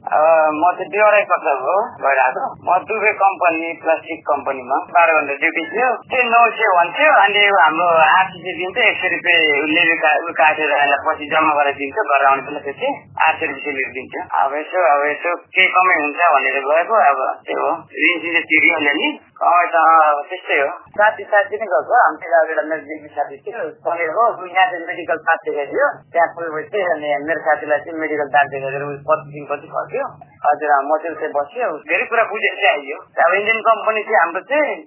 अब 0.00 0.24
म 0.56 0.64
चाहिँ 0.76 0.88
बेहोरै 0.92 1.20
कक्षा 1.30 1.52
हो 1.60 1.72
भइरहेको 2.02 2.44
म 2.64 2.76
दुबे 2.88 3.10
कम्पनी 3.20 3.68
प्लास्टिक 3.82 4.20
कम्पनीमा 4.28 4.76
बाह्र 4.96 5.16
घन्टा 5.16 5.34
ड्युटी 5.42 5.64
थियो। 5.72 5.88
त्यो 6.08 6.22
नौ 6.30 6.40
सय 6.56 6.68
भन्थ्यो 6.76 7.10
अनि 7.24 7.42
हाम्रो 7.56 7.88
आरसिसी 8.04 8.52
दिन्थ्यो 8.60 8.86
एक 8.90 8.96
सय 9.02 9.12
रुपियाँ 9.12 10.14
उ 10.24 10.32
काटेर 10.40 10.72
पछि 11.04 11.28
जम्मा 11.32 11.52
गरेर 11.58 11.76
दिन्थ्यो 11.80 12.04
घर 12.08 12.24
आउने 12.30 12.42
बेला 12.48 12.60
त्यो 12.64 12.74
चाहिँ 12.80 12.92
आठ 13.28 13.34
सय 13.40 13.46
रुपियाँ 13.52 13.64
सेलेरी 13.66 13.92
दिन्थ्यो। 13.98 14.22
अब 14.40 14.50
यसो 14.56 14.78
अब 14.92 15.00
यसो 15.10 15.30
केही 15.52 15.68
कमाइ 15.76 15.96
हुन्छ 16.00 16.20
भनेर 16.32 16.56
गएको 16.70 16.94
अब 17.10 17.20
त्यो 17.44 17.60
हो। 17.60 17.70
ऋण 18.00 18.16
चाहिँ 18.24 18.44
तिरिहाल्यो 18.50 18.94
नि। 19.00 19.08
कमाइ 19.40 19.66
त 19.66 19.76
अब 19.80 20.18
त्यस्तै 20.30 20.56
हो? 20.60 20.72
साथी 20.94 21.24
साथी 21.26 21.56
नै 21.56 21.66
गएको 21.66 22.00
हाम्रो 22.00 22.40
अब 22.40 22.50
एउटा 22.50 22.64
मेरो 22.70 22.82
दिदी 22.88 23.08
साथी 23.10 23.36
थियो 23.40 23.62
ऊ 23.62 24.48
यहाँ 24.48 24.66
चाहिँ 24.66 24.86
मेडिकल 24.86 25.22
कार्ड 25.24 25.40
देखाएको 25.44 25.70
थियो 25.70 25.86
त्यहाँ 26.12 26.28
पुगेपछि 26.34 26.82
अनि 26.90 27.14
मेरो 27.24 27.40
साथीलाई 27.40 27.80
चाहिँ 27.80 28.00
मेडिकल 28.00 28.28
कार्ड 28.34 28.52
देखाएर 28.52 28.84
ऊ 28.84 28.90
पच्चिस 29.06 29.32
दिनपछि 29.32 29.72
फर्क्यो 29.72 30.04
हजुर 30.44 30.70
म 30.88 30.96
चाहिँ 31.00 31.16
त्यहाँ 31.20 31.32
बस्यो 31.36 31.68
धेरै 31.88 32.04
कुरा 32.10 32.24
बुझेर 32.30 32.54
चाहिँ 32.60 32.72
आइयो 32.72 32.98
अब 33.24 33.32
इन्डियन 33.40 33.60
कम्पनी 33.68 34.02
चाहिँ 34.08 34.20
हाम्रो 34.20 34.40
चाहिँ 34.50 34.78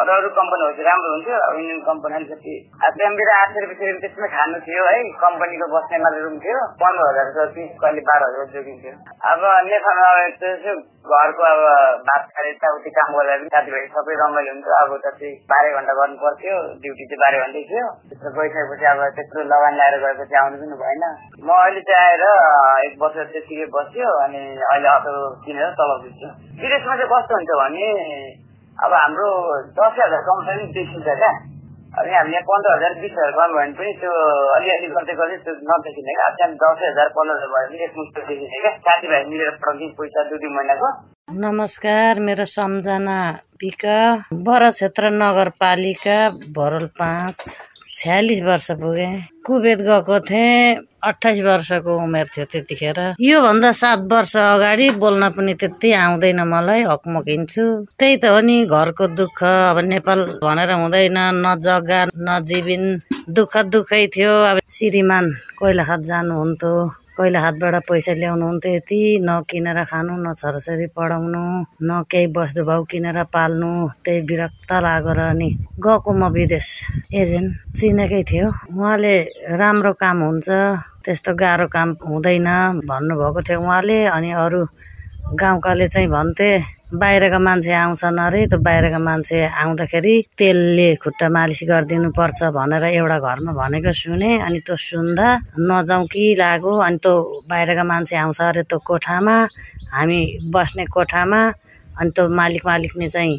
अरू 0.00 0.12
अरू 0.18 0.28
कम्पनीहरू 0.36 0.72
चाहिँ 0.76 0.86
राम्रो 0.90 1.10
हुन्थ्यो। 1.14 1.36
अब 1.46 1.54
इन्डियन 1.60 1.80
कम्पनी 1.88 2.14
अलिकति 2.20 2.54
अब 2.86 2.92
त्यहाँनिर 3.00 3.30
आठ 3.34 3.48
सय 3.56 3.66
रुपियाँ 3.70 3.98
त्यसमै 4.04 4.28
खानु 4.36 4.58
थियो 4.66 4.84
है। 4.90 5.00
कम्पनीको 5.24 5.66
बस्ने 5.74 5.98
मात्रै 6.04 6.22
रुम 6.26 6.36
थियो 6.44 6.60
पन्ध्र 6.82 7.08
हजार 7.10 7.28
जति 7.38 7.64
कहिले 7.82 8.02
बाह्र 8.10 8.22
हजार 8.30 8.46
जोगिन्थ्यो 8.54 8.94
अब 9.30 9.40
नेपालमा 9.70 10.10
घरको 11.10 11.42
अब 11.50 11.60
भात 12.06 12.22
खाएर 12.30 12.46
यताउति 12.50 12.90
काम 12.96 13.14
गर्दा 13.16 13.36
पनि 13.40 13.48
साथीभाइ 13.52 13.86
सबै 13.94 14.14
रमाइलो 14.20 14.52
हुन्थ्यो। 14.54 14.74
अब 14.80 14.90
त 15.04 15.12
चाहिँ 15.18 15.32
बाह्र 15.50 15.66
घन्टा 15.80 15.92
गर्नु 16.00 16.16
पर्थ्यो। 16.24 16.56
ड्युटी 16.82 17.04
चाहिँ 17.10 17.20
बाह्र 17.22 17.40
घन्टै 17.44 17.62
थियो। 17.70 17.86
त्यस्तो 18.10 18.28
गइसकेपछि 18.36 18.86
अब 18.92 19.00
त्यत्रो 19.16 19.44
लगान 19.52 19.74
लगाएर 19.80 19.96
गएपछि 20.04 20.34
आउनु 20.42 20.56
पनि 20.60 20.76
भएन। 20.82 21.04
म 21.40 21.48
अहिले 21.56 21.80
चाहिँ 21.88 22.04
आएर 22.04 22.24
एक 22.86 22.94
वर्ष 23.00 23.16
त्यतिकै 23.32 23.66
बस्यो। 23.76 24.10
अनि 24.24 24.40
अहिले 24.70 24.88
अटो 24.96 25.12
किनेर 25.44 25.70
तलब 25.78 25.98
दिन्छु। 26.04 26.28
विदेशमा 26.62 26.94
चाहिँ 27.00 27.10
कस्तो 27.12 27.32
हुन्छ 27.36 27.50
भने 27.60 27.86
अब 28.84 28.92
हाम्रो 29.02 29.28
दस 29.78 29.94
हजार 30.00 30.20
कमाउँदा 30.26 30.52
पनि 30.56 30.66
देखिन्छ 30.76 31.08
क्या। 31.20 31.30
अनि 31.90 32.12
हामी 32.14 32.32
यहाँ 32.32 32.46
पन्ध्र 32.48 32.70
हजार 32.74 32.92
बिस 33.02 33.12
हजार 33.18 33.32
कमायो 33.36 33.54
भने 33.56 33.72
पनि 33.78 33.92
त्यो 34.00 34.12
अलिअलि 34.56 34.88
गर्दै 34.94 35.14
गर्दै 35.20 35.38
त्यो 35.44 35.54
नदेखिने 35.70 36.12
क्या। 36.18 36.28
त्यहाँ 36.36 36.54
दस 36.62 36.78
हजार 36.88 37.08
पन्ध्र 37.16 37.34
हजार 37.36 37.48
भयो 37.54 37.66
भने 37.70 37.84
एकमुष्ट 37.86 38.16
देखिने 38.28 38.60
क्या। 38.64 38.72
साथीभाइ 38.86 39.24
मिलेर 39.30 39.50
पठाउँथ्यौँ 39.56 39.90
पैसा 39.98 40.20
दुई 40.30 40.38
दुई 40.42 40.52
महिनाको। 40.56 40.88
नमस्कार 41.46 42.20
मेरो 42.26 42.44
सम्झना 42.52 43.18
पिक 43.60 43.82
बर 44.46 44.62
क्षेत्र 44.70 45.10
नगरपालिका 45.22 46.18
भरोल 46.56 46.86
पाँच। 47.00 47.38
छ्यालिस 47.96 48.42
वर्ष 48.42 48.70
पुगे। 48.80 49.08
कुवेत 49.46 49.78
गएको 49.88 50.18
थिएँ 50.20 50.76
अठाइस 51.02 51.40
वर्षको 51.42 51.96
उमेर 52.04 52.26
थियो 52.32 52.44
त्यतिखेर। 52.52 52.98
योभन्दा 53.20 53.70
सात 53.72 54.00
वर्ष 54.12 54.36
अगाडि 54.36 54.90
बोल्न 55.02 55.28
पनि 55.36 55.54
त्यति 55.60 55.92
आउँदैन 55.92 56.40
मलाई 56.52 56.82
हकमकिन्छु 56.90 57.64
त्यही 57.98 58.16
त 58.16 58.24
हो 58.30 58.40
नि 58.40 58.56
घरको 58.66 59.06
दुःख। 59.18 59.42
अब 59.42 59.78
नेपाल 59.90 60.18
भनेर 60.44 60.72
हुँदैन 60.72 61.18
न 61.42 61.56
जग्गा 61.58 62.00
न 62.14 62.38
जीवन। 62.44 62.82
दुःख 63.36 63.56
दुःखै 63.72 64.06
थियो। 64.14 64.32
अब 64.50 64.58
श्रीमान 64.70 65.24
कोइलाखात 65.58 66.00
जानुहुन्थ्यो। 66.00 66.99
कोइला 67.20 67.40
हातबाट 67.44 67.74
पैसा 67.84 68.12
ल्याउनु 68.16 68.44
हुन्थ्यो 68.48 68.72
यति 68.72 69.00
न 69.20 69.44
किनेर 69.44 69.78
खानु 69.84 70.14
न 70.24 70.32
छोराछोरी 70.40 70.86
पढाउनु 70.96 71.42
न 71.84 71.90
केही 72.08 72.32
वस्तु 72.32 72.64
भाउ 72.64 72.80
किनेर 72.88 73.18
पाल्नु 73.28 73.72
त्यही 74.04 74.20
विरक्त 74.28 74.70
लागेर 74.84 75.20
अनि 75.28 75.48
गएको 75.84 76.10
म 76.16 76.32
विदेश। 76.32 76.68
एजेन्ट 77.12 77.76
चिनेकै 77.76 78.22
थियो। 78.24 78.48
उहाँले 78.72 79.14
राम्रो 79.60 79.92
काम 80.00 80.16
हुन्छ 80.24 80.48
त्यस्तो 81.04 81.32
गाह्रो 81.36 81.66
काम 81.76 81.88
हुँदैन 82.08 82.48
भन्नुभएको 82.88 83.40
थियो 83.44 83.60
उहाँले 83.68 83.98
अनि 84.16 84.30
अरू 84.40 84.60
गाउँकाले 85.36 85.86
चाहिँ 85.92 86.08
भन्थे 86.16 86.50
बाहिरका 86.90 87.38
मान्छे 87.38 87.72
आउँछन् 87.72 88.18
अरे 88.18 88.46
त्यो 88.50 88.58
बाहिरका 88.66 88.98
मान्छे 88.98 89.38
आउँदाखेरि 89.62 90.14
तेलले 90.38 90.88
खुट्टा 90.98 91.28
मालिस 91.30 91.60
गरिदिनु 91.70 92.10
पर्छ 92.18 92.50
भनेर 92.50 92.84
एउटा 92.98 93.18
घरमा 93.22 93.52
भनेको 93.54 93.92
सुने 93.94 94.30
अनि 94.42 94.58
त्यो 94.66 94.76
सुन्दा 94.90 95.28
नजाउँ 95.70 96.06
कि 96.10 96.34
लाग्यो 96.34 96.72
अनि 96.86 96.98
त्यो 96.98 97.14
बाहिरका 97.46 97.84
मान्छे 97.86 98.16
आउँछ 98.16 98.40
अरे 98.42 98.62
त्यो 98.66 98.78
कोठामा 98.82 99.36
हामी 99.94 100.20
बस्ने 100.50 100.84
कोठामा 100.90 101.40
अनि 101.94 102.10
त्यो 102.10 102.28
मालिक 102.28 102.66
मालिकले 102.66 103.06
चाहिँ 103.06 103.38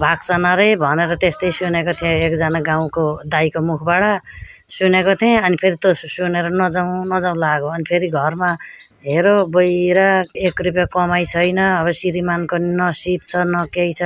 भाग्छन् 0.00 0.48
अरे 0.48 0.68
भनेर 0.80 1.12
त्यस्तै 1.20 1.50
सुनेको 1.60 1.92
थिएँ 1.92 2.16
एकजना 2.24 2.60
गाउँको 2.64 3.04
दाईको 3.28 3.60
मुखबाट। 3.68 4.04
सुनेको 4.68 5.14
थिएँ 5.20 5.36
अनि 5.44 5.56
फेरि 5.60 5.76
त्यो 5.76 5.92
सुनेर 6.08 6.46
नजाउँ 6.56 7.04
नजाउँ 7.12 7.36
लाग्यो 7.36 7.68
अनि 7.68 7.84
फेरि 7.88 8.08
घरमा 8.16 8.50
हेरो 9.06 9.34
बहिर 9.54 9.98
एक 10.46 10.60
रुपियाँ 10.66 10.86
कमाइ 10.90 11.24
छैन। 11.24 11.58
अब 11.58 11.90
श्रीमानको 11.98 12.56
न 12.58 12.90
सिप 13.00 13.20
छ 13.30 13.46
न 13.46 13.64
केही 13.74 13.92
छ 13.94 14.02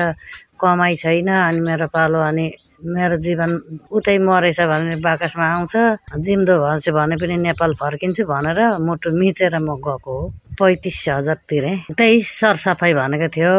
कमाइ 0.61 0.95
छैन। 1.03 1.29
अनि 1.33 1.61
मेरो 1.65 1.87
पालो 1.95 2.21
अनि 2.21 2.47
मेरो 2.85 3.17
जीवन 3.25 3.51
उतै 3.89 4.19
मरेछ 4.21 4.61
भने 4.69 4.97
बाकसमा 5.01 5.47
आउँछ। 5.55 5.75
जिम्दो 6.21 6.55
भएछ 6.65 6.89
भने 6.93 7.17
पनि 7.17 7.37
नेपाल 7.49 7.73
फर्किन्छु 7.81 8.25
भनेर 8.29 8.61
मुटु 8.85 9.09
मिचेर 9.17 9.57
म 9.65 9.81
गएको 9.81 10.13
हो। 10.13 10.29
पैँतिस 10.59 10.99
हजार 11.09 11.37
तिरेँ। 11.49 11.77
त्यही 11.97 12.21
सरसफाइ 12.23 12.93
भनेको 12.95 13.29
थियो 13.35 13.55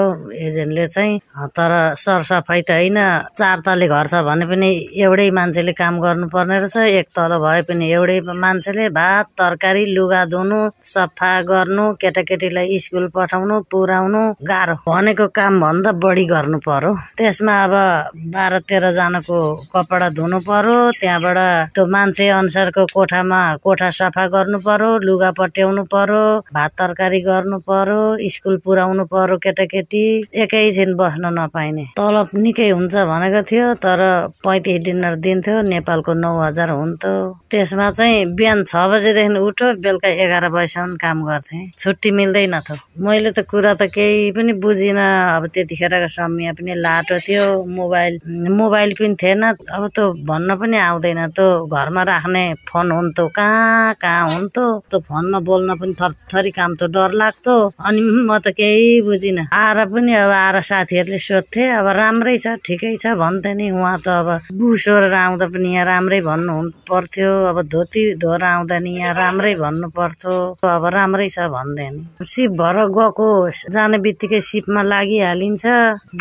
एजेन्टले 0.46 0.86
चाहिँ। 0.88 1.20
तर 1.58 1.72
सरसफाइ 1.98 2.62
त 2.62 2.72
होइन 2.72 3.00
चार 3.38 3.60
तले 3.66 3.88
घर 3.88 4.08
छ 4.08 4.22
भने 4.28 4.46
पनि 4.46 4.70
एउटै 5.04 5.30
मान्छेले 5.38 5.74
काम 5.74 6.00
गर्नुपर्ने 6.00 6.58
रहेछ 6.60 6.78
एक 7.00 7.08
तल 7.16 7.38
भए 7.44 7.62
पनि 7.68 7.86
एउटै 7.92 8.20
मान्छेले 8.44 8.90
भात 8.94 9.26
तरकारी 9.40 9.86
लुगा 9.96 10.24
धुनु 10.34 10.60
सफा 10.94 11.32
गर्नु 11.50 11.86
केटाकेटीलाई 12.02 12.78
स्कुल 12.80 13.08
पठाउनु 13.16 13.60
पुर्याउनु 13.72 14.22
गाह्रो। 14.50 14.76
भनेको 14.88 15.28
काम 15.34 15.60
भन्दा 15.62 15.92
बढी 16.04 16.26
गर्नु 16.34 16.58
पर्यो। 16.68 16.94
त्यसमा 17.18 17.56
अब 17.64 17.74
बाह्र 18.34 18.60
तेह्रजनाको 18.70 19.40
कपडा 19.74 20.10
धुनु 20.18 20.40
पर्यो 20.50 20.78
त्यहाँबाट 21.00 21.40
त्यो 21.76 21.86
मान्छे 21.94 22.28
अनुसारको 22.40 22.86
कोठामा 22.94 23.42
कोठा 23.64 23.90
सफा 24.00 24.26
गर्नु 24.36 24.60
पर्यो 24.68 24.92
लुगा 25.08 25.32
पट्याउनु 25.40 25.84
पर्यो 25.94 26.24
भात 26.54 26.72
तरकारी 26.84 27.20
गर्नु 27.24 27.58
पर्यो 27.64 28.02
स्कुल 28.36 28.58
पुर्याउनु 28.66 29.04
पर्यो 29.08 29.38
केटाकेटी। 29.44 30.04
एकैछिन 30.44 30.96
बस्न 31.00 31.32
नपाइने। 31.40 31.86
तलब 31.98 32.30
निकै 32.36 32.70
हुन्छ 32.70 32.96
भनेको 33.12 33.42
थियो 33.50 33.68
तर 33.84 34.02
पैँतिस 34.44 34.84
डिनर 34.86 35.16
दिन्थ्यो 35.24 35.62
नेपालको 35.72 36.14
नौ 36.14 36.32
हजार 36.44 36.70
हुन्थ्यो। 36.76 37.16
त्यसमा 37.52 37.90
चाहिँ 37.98 38.26
बिहान 38.36 38.64
छ 38.68 38.76
बजेदेखि 38.92 39.40
उठ्यो 39.48 39.68
बेलुका 39.84 40.10
एघार 40.24 40.50
बजीसम्म 40.56 40.96
काम 41.04 41.24
गर्थेँ। 41.24 41.64
छुट्टी 41.80 42.12
मिल्दैन 42.12 42.60
थियो। 42.68 42.78
मैले 43.00 43.32
त 43.32 43.48
कुरा 43.48 43.74
त 43.80 43.88
केही 43.96 44.32
पनि 44.36 44.54
बुझिनँ। 44.60 45.08
अब 45.38 45.48
त्यतिखेरको 45.54 46.08
समय 46.12 46.52
पनि 46.60 46.74
लाटो 46.84 47.18
थियो। 47.24 47.46
मोबाइल 47.80 48.20
मोबाइल 48.60 48.92
पनि 49.00 49.16
थिएन। 49.22 49.44
अब 49.72 49.88
त्यो 49.96 50.12
भन्न 50.28 50.56
पनि 50.60 50.78
आउँदैन। 50.78 51.22
त्यो 51.32 51.48
घरमा 51.72 52.04
राख्ने 52.12 52.44
फोन 52.68 52.92
हुन्थ्यो 52.92 53.28
कहाँ 53.38 53.94
कहाँ 54.02 54.24
हुन्थ्यो? 54.34 54.68
त्यो 54.90 55.00
फोनमा 55.08 55.40
बोल्न 55.48 55.70
पनि 55.80 55.94
थरथरी 56.02 56.52
काम 56.52 56.73
त 56.80 56.84
डर 56.96 57.12
लाग्थ्यो 57.22 57.56
अनि 57.86 58.02
म 58.28 58.38
त 58.44 58.54
केही 58.58 59.02
बुझिनँ। 59.08 59.48
आएर 59.54 59.80
पनि 59.94 60.14
अब 60.14 60.32
आएर 60.32 60.60
साथीहरूले 60.70 61.20
सोध्थे 61.28 61.64
अब 61.80 61.88
राम्रै 62.00 62.38
छ 62.44 62.56
ठिकै 62.66 62.96
छ 63.02 63.14
भन्थे 63.22 63.52
नि। 63.54 63.70
उहाँ 63.72 63.98
त 64.06 64.08
अब 64.22 64.28
बुसोरेर 64.58 65.14
आउँदा 65.14 65.46
पनि 65.54 65.70
यहाँ 65.74 65.86
राम्रै 65.86 66.22
भन्नु 66.28 66.56
पर्थ्यो 66.90 67.32
अब 67.50 67.58
धोती 67.72 68.02
धोएर 68.22 68.44
आउँदा 68.44 68.78
नि 68.80 68.92
यहाँ 69.00 69.14
राम्रै 69.14 69.54
भन्नु 69.64 69.88
पर्थ्यो 69.98 70.36
अब 70.62 70.86
राम्रै 70.96 71.28
छ 71.36 71.48
भन्थे 71.54 71.88
नि। 71.94 72.02
सिप 72.26 72.52
भएर 72.60 72.78
गएको 72.98 73.28
जाने 73.74 73.98
बित्तिकै 74.06 74.42
सिपमा 74.42 74.82
लागिहालिन्छ। 74.92 75.66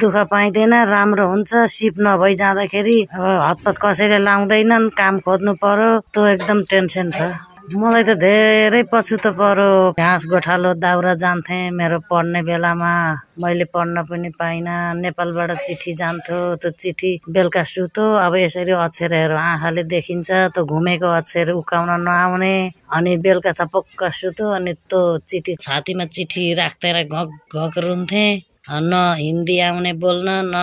दुःख 0.01 0.17
पाइँदैन 0.33 0.75
राम्रो 0.95 1.27
हुन्छ। 1.29 1.51
सिप 1.77 1.95
नभई 2.01 2.35
जाँदाखेरि 2.43 2.99
अब 3.13 3.25
हतपत 3.49 3.77
कसैले 3.85 4.19
लाउँदैनन् 4.19 4.89
काम 4.99 5.19
खोज्नु 5.27 5.53
पर्यो। 5.63 5.91
त्यो 6.13 6.27
एकदम 6.27 6.63
टेन्सन 6.71 7.11
छ। 7.17 7.52
मलाई 7.81 8.05
त 8.09 8.13
धेरै 8.25 8.83
पछुतो 8.93 9.31
पर्यो। 9.39 9.69
घाँस 10.01 10.23
गोठालो 10.31 10.71
दाउरा 10.85 11.13
जान्थेँ 11.23 11.71
मेरो 11.79 11.99
पढ्ने 12.11 12.41
बेलामा। 12.49 12.93
मैले 13.41 13.65
पढ्न 13.73 13.97
पनि 14.09 14.31
पाइनँ। 14.41 15.01
नेपालबाट 15.03 15.51
चिठी 15.67 15.93
जान्थ्यो। 16.01 16.41
त्यो 16.61 16.71
चिठी 16.83 17.11
बेलुका 17.33 17.63
सुतो 17.73 18.05
अब 18.27 18.35
यसरी 18.45 18.73
अक्षरहरू 18.87 19.37
आँखाले 19.49 19.83
देखिन्छ। 19.95 20.31
त्यो 20.53 20.63
घुमेको 20.69 21.09
अक्षर 21.21 21.49
उकाउन 21.61 21.91
नआउने। 22.05 22.55
अनि 22.93 23.13
बेलुका 23.25 23.53
छपक्क 23.59 24.01
सुतो 24.21 24.45
अनि 24.59 24.73
त्यो 24.91 25.01
चिठी 25.29 25.53
छातीमा 25.65 26.05
चिठी 26.13 26.45
राख्दै 26.61 26.93
घक 27.09 27.29
घक 27.57 27.75
रुन्थेँ। 27.85 28.31
न 28.69 28.93
हिन्दी 29.19 29.57
आउने 29.69 29.93
बोल्न 30.03 30.29
न 30.53 30.55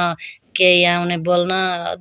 केही 0.56 0.84
आउने 0.94 1.18
बोल्न। 1.26 1.52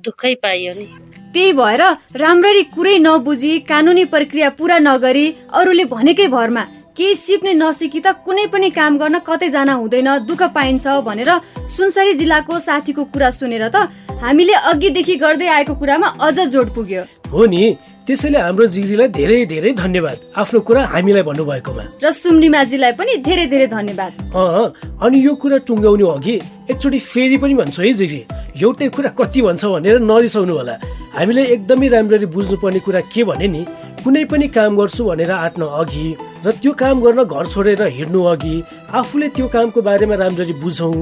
दुःखै 0.05 0.33
पाइयो 0.43 0.73
नि। 0.77 0.85
त्यही 1.33 1.51
भएर 1.53 1.81
राम्ररी 2.15 2.63
कुरै 2.75 2.97
नबुझी 2.99 3.51
कानुनी 3.69 4.03
प्रक्रिया 4.13 4.49
पुरा 4.59 4.77
नगरी 4.79 5.25
अरूले 5.59 5.85
भनेकै 5.93 6.27
भरमा 6.35 6.63
केही 6.97 7.15
सिप्ने 7.15 7.53
नसिकी 7.53 7.99
त 7.99 8.07
कुनै 8.25 8.45
पनि 8.53 8.69
काम 8.77 8.97
गर्न 9.01 9.19
कतै 9.27 9.49
जान 9.55 9.69
हुँदैन 9.71 10.09
दुःख 10.29 10.41
पाइन्छ 10.55 10.95
भनेर 11.07 11.31
सुनसरी 11.75 12.13
जिल्लाको 12.21 12.59
साथीको 12.59 13.03
कुरा 13.13 13.29
सुनेर 13.37 13.67
त 13.69 14.19
हामीले 14.23 14.55
अघिदेखि 14.71 15.15
गर्दै 15.23 15.47
आएको 15.57 15.73
कुरामा 15.81 16.07
अझ 16.27 16.37
जोड 16.53 16.73
पुग्यो। 16.75 17.03
हो 17.31 17.45
नि 17.45 17.63
त्यसैले 18.09 18.39
हाम्रो 18.41 18.65
जिग्रीलाई 18.73 19.07
धेरै 19.13 19.45
धेरै 19.45 19.71
धन्यवाद। 19.77 20.17
आफ्नो 20.41 20.59
कुरा 20.65 20.81
हामीलाई 20.97 21.23
भन्नुभएकोमा। 21.29 21.83
र 22.01 22.09
सुम्निमाजीलाई 22.09 22.93
पनि 22.97 23.13
धेरै 23.21 23.45
धेरै 23.53 23.67
धन्यवाद। 23.69 24.11
अँ 24.33 24.65
अनि 25.05 25.17
यो 25.21 25.33
कुरा 25.37 25.57
टुङ्गाउने 25.69 26.05
अघि 26.17 26.35
एकचोटि 26.73 26.99
फेरि 27.05 27.37
पनि 27.37 27.53
भन्छु 27.61 27.81
है 27.85 27.93
जिग्री। 28.01 28.21
एउटै 28.65 28.87
कुरा 28.97 29.09
कति 29.13 29.39
भन्छ 29.45 29.61
भनेर 29.61 29.95
नरिसाउनु 30.01 30.53
होला। 30.57 30.75
हामीले 31.13 31.43
एकदमै 31.53 31.87
राम्ररी 31.93 32.25
बुझ्नुपर्ने 32.33 32.79
कुरा 32.81 33.01
के 33.13 33.21
भने 33.29 33.47
नि 33.53 33.61
कुनै 34.01 34.23
पनि 34.25 34.47
काम 34.57 34.71
गर्छु 34.73 35.01
भनेर 35.05 35.31
आँट्न 35.45 35.61
अघि 35.69 36.05
र 36.45 36.51
त्यो 36.55 36.71
काम 36.79 36.99
गर्न 37.03 37.23
घर 37.23 37.45
छोडेर 37.45 37.81
हिँड्नु 37.83 38.23
अघि 38.25 38.61
आफूले 38.95 39.27
त्यो 39.35 39.47
कामको 39.53 39.81
बारेमा 39.81 40.15
राम्ररी 40.15 40.53
बुझौँ 40.63 40.93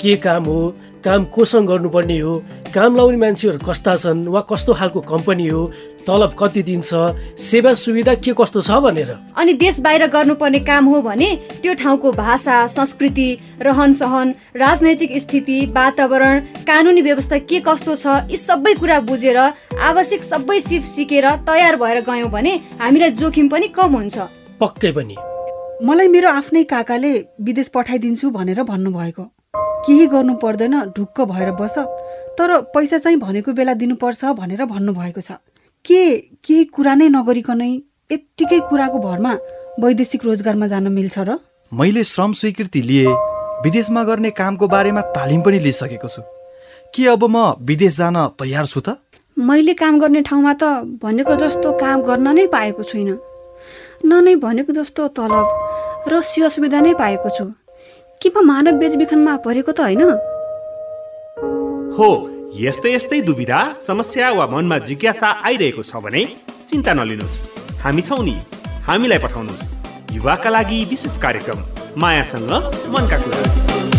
के 0.00 0.14
काम 0.24 0.44
हो 0.44 0.60
काम 1.04 1.24
कोसँग 1.34 1.68
गर्नुपर्ने 1.68 2.18
हो 2.18 2.34
काम 2.74 2.96
लाउने 2.96 3.16
मान्छेहरू 3.16 3.58
कस्ता 3.60 3.96
छन् 3.96 4.24
वा 4.24 4.40
कस्तो 4.50 4.74
खालको 4.74 5.00
कम्पनी 5.04 5.48
हो 5.48 5.64
तलब 6.06 6.32
कति 6.38 6.62
दिन्छ 6.62 6.90
सेवा 7.38 7.72
सुविधा 7.74 8.14
के 8.24 8.32
कस्तो 8.40 8.60
छ 8.62 8.78
भनेर। 8.80 9.10
अनि 9.36 9.52
देश 9.60 9.80
बाहिर 9.84 10.06
गर्नुपर्ने 10.06 10.60
काम 10.64 10.84
हो 10.86 11.02
भने 11.02 11.28
त्यो 11.62 11.74
ठाउँको 11.82 12.12
भाषा 12.12 12.56
संस्कृति 12.66 13.28
रहन 13.62 13.92
सहन 13.92 14.34
राजनैतिक 14.56 15.12
स्थिति 15.22 15.58
वातावरण 15.76 16.40
कानुनी 16.64 17.02
व्यवस्था 17.02 17.38
के 17.44 17.60
कस्तो 17.68 17.94
छ 17.96 18.16
यी 18.30 18.36
सबै 18.38 18.74
कुरा 18.80 19.00
बुझेर 19.04 19.38
आवश्यक 19.90 20.24
सबै 20.24 20.60
सिप 20.62 20.82
सिकेर 20.86 21.30
तयार 21.44 21.76
भएर 21.76 22.00
गयौँ 22.08 22.30
भने 22.32 22.56
हामीलाई 22.80 23.10
जोखिम 23.20 23.48
पनि 23.48 23.68
कम 23.76 23.96
हुन्छ। 23.96 24.18
पक्कै 24.60 24.92
पनि। 24.96 25.16
मलाई 25.86 26.08
मेरो 26.08 26.28
आफ्नै 26.30 26.62
काकाले 26.64 27.12
विदेश 27.46 27.68
पठाइदिन्छु 27.74 28.30
भनेर 28.30 28.62
भन्नुभएको। 28.62 29.24
केही 29.86 30.06
गर्नु 30.12 30.34
पर्दैन 30.42 30.74
ढुक्क 30.96 31.20
भएर 31.32 31.50
बस। 31.60 31.76
तर 32.38 32.50
पैसा 32.74 32.98
चाहिँ 32.98 33.18
भनेको 33.18 33.52
बेला 33.52 33.74
दिनुपर्छ 33.74 34.24
भनेर 34.40 34.64
भन्नुभएको 34.64 35.20
छ। 35.20 35.38
के 35.84 36.00
केही 36.44 36.64
कुरा 36.72 36.94
नै 36.94 37.08
नगरिकनै 37.08 37.70
यत्तिकै 38.12 38.60
कुराको 38.70 38.98
भरमा 38.98 39.32
वैदेशिक 39.80 40.24
रोजगारमा 40.24 40.66
जान 40.72 40.88
मिल्छ 40.88 41.18
र? 41.18 41.38
मैले 41.72 42.04
श्रम 42.04 42.32
स्वीकृति 42.32 42.80
लिए 42.82 43.06
विदेशमा 43.64 44.02
गर्ने 44.04 44.30
कामको 44.30 44.66
बारेमा 44.68 45.00
तालिम 45.12 45.40
पनि 45.42 45.58
लिइसकेको 45.58 46.08
छु। 46.08 46.22
के 46.94 47.06
अब 47.12 47.24
म 47.24 47.36
विदेश 47.60 47.96
जान 47.96 48.16
तयार 48.40 48.66
छु 48.66 48.80
त? 48.80 48.96
मैले 49.36 49.74
काम 49.76 50.00
गर्ने 50.00 50.22
ठाउँमा 50.24 50.52
त 50.54 50.64
भनेको 51.04 51.34
जस्तो 51.36 51.72
काम 51.76 52.02
गर्न 52.08 52.28
नै 52.34 52.46
पाएको 52.48 52.82
छुइनँ। 52.82 53.35
न 54.04 54.24
नै 54.24 54.34
भनेको 54.36 54.72
जस्तो 54.72 55.08
तलब 55.16 55.46
र 56.08 56.20
सेवा 56.22 56.48
सुविधा 56.48 56.80
नै 56.80 56.94
पाएको 56.94 57.28
छु। 57.36 57.44
के 58.20 58.28
म 58.28 58.44
मानव 58.44 58.78
बेचबिखनमा 58.80 59.36
परेको 59.44 59.72
त 59.72 59.80
होइन? 59.80 60.02
हो 61.96 62.08
यस्तै 62.60 62.94
यस्तै 62.94 63.20
दुविधा 63.20 63.60
समस्या 63.86 64.30
वा 64.32 64.46
मनमा 64.46 64.78
जिज्ञासा 64.88 65.28
आइरहेको 65.44 65.82
छ 65.82 65.96
भने 66.04 66.22
चिन्ता 66.68 66.92
नलिनुहोस्। 66.94 67.36
हामी 67.82 68.02
छौँ 68.02 68.22
नि 68.24 68.36
हामीलाई 68.86 69.18
पठाउनुहोस्। 69.18 69.64
युवाका 70.16 70.50
लागि 70.50 70.78
विशेष 70.90 71.16
कार्यक्रम 71.18 71.58
मायासँग 71.96 72.50
मनका 72.92 73.18
कुरा। 73.24 73.95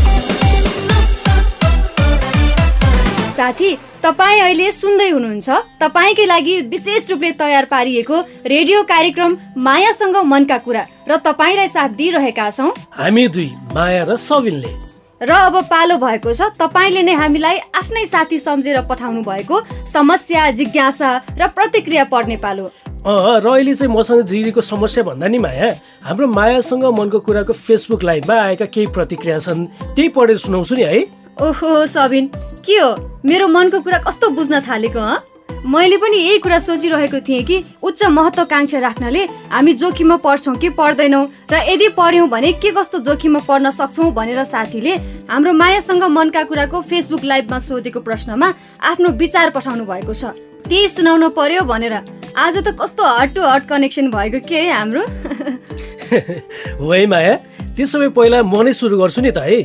साथी 3.38 3.69
तपाईँ 4.04 4.41
अहिले 4.41 4.71
सुन्दै 4.71 5.10
हुनुहुन्छ। 5.10 5.50
तपाईँकै 5.82 6.26
लागि 6.26 6.56
विशेष 6.73 7.10
रूपले 7.12 7.32
तयार 7.38 7.65
पारिएको 7.69 8.17
रेडियो 8.45 8.84
कार्यक्रम 8.84 9.38
मायासँग 9.62 10.15
मनका 10.26 10.58
कुरा 10.65 10.84
र 11.06 11.17
तपाईँलाई 11.21 11.67
साथ 11.69 11.89
दिइरहेका 12.00 12.50
छौँ। 12.50 12.73
हामी 12.97 13.28
दुई 13.30 13.50
माया 13.76 14.04
र 14.10 14.15
सबिनले 14.17 14.73
र 15.21 15.32
अब 15.34 15.56
पालो 15.69 15.97
भएको 15.97 16.34
छ 16.34 16.50
तपाईँले 16.58 17.02
नै 17.04 17.13
हामीलाई 17.13 17.58
आफ्नै 17.73 18.06
साथी 18.06 18.38
सम्झेर 18.39 18.82
पठाउनु 18.89 19.21
भएको 19.21 19.56
समस्या 19.93 20.50
जिज्ञासा 20.58 21.10
र 21.38 21.47
प्रतिक्रिया 21.54 22.04
पढ्ने 22.10 22.38
पालो। 22.38 22.65
र 23.06 23.45
अहिले 23.45 23.73
चाहिँ 23.73 23.93
मसँग 23.93 24.21
जिरीको 24.26 24.62
समस्या 24.62 25.04
भन्दा 25.04 25.28
नि 25.28 25.38
माया 25.38 25.69
हाम्रो 26.06 26.28
मायासँग 26.28 26.86
मनको 27.00 27.19
कुराको 27.21 27.54
फेसबुक 27.54 28.04
लाइभमा 28.04 28.36
आएका 28.41 28.65
केही 28.65 28.88
प्रतिक्रिया 28.93 29.39
छन् 29.39 29.65
त्यही 29.93 30.10
पढेर 30.10 30.38
सुनाउँछु 30.38 30.76
नि 30.76 30.84
है। 30.84 31.00
ओहो 31.38 31.86
सबिन 31.86 32.26
के 32.65 32.78
हो? 32.78 32.89
मेरो 33.27 33.47
मनको 33.47 33.81
कुरा 33.81 33.99
कस्तो 33.99 34.29
बुझ्न 34.29 34.61
थालेको 34.61 34.99
हँ? 34.99 35.23
मैले 35.65 35.97
पनि 35.97 36.17
यही 36.17 36.39
कुरा 36.39 36.59
सोचिरहेको 36.59 37.19
थिएँ 37.19 37.43
कि 37.43 37.65
उच्च 37.83 38.05
महत्वकांक्षा 38.05 38.79
राख्नाले 38.79 39.27
हामी 39.51 39.73
जोखिममा 39.73 40.15
पर्छौँ 40.15 40.55
कि 40.55 40.69
पर्दैनौँ 40.69 41.27
र 41.51 41.55
यदि 41.69 41.89
पर्यौँ 41.89 42.29
भने 42.29 42.53
के 42.63 42.71
कस्तो 42.71 42.99
जोखिममा 42.99 43.39
पर्न 43.39 43.71
सक्छौँ 43.71 44.13
भनेर 44.13 44.43
साथीले 44.43 44.95
हाम्रो 45.27 45.53
मायासँग 45.53 46.03
मनका 46.03 46.43
कुराको 46.43 46.81
फेसबुक 46.81 47.23
लाइभमा 47.23 47.59
सोधेको 47.59 47.99
प्रश्नमा 47.99 48.53
आफ्नो 48.81 49.19
विचार 49.19 49.49
पठाउनु 49.49 49.85
भएको 49.85 50.13
छ। 50.13 50.25
त्यही 50.67 50.87
सुनाउन 50.87 51.29
पर्यो 51.29 51.63
भनेर। 51.63 51.99
आज 52.37 52.57
त 52.57 52.77
कस्तो 52.79 53.03
हट 53.03 53.35
टु 53.35 53.43
हट 53.43 53.67
कनेक्सन 53.67 54.11
भएको 54.11 54.47
के 54.47 54.55
है 54.55 54.71
हाम्रो? 54.71 55.03
माया। 57.07 57.39
त्यसो 57.77 57.99
भए 57.99 58.09
पहिला 58.17 58.41
म 58.41 58.65
नै 58.65 58.73
सुरु 58.73 58.97
गर्छु 58.97 59.21
नि 59.21 59.31
त 59.31 59.45
है। 59.45 59.57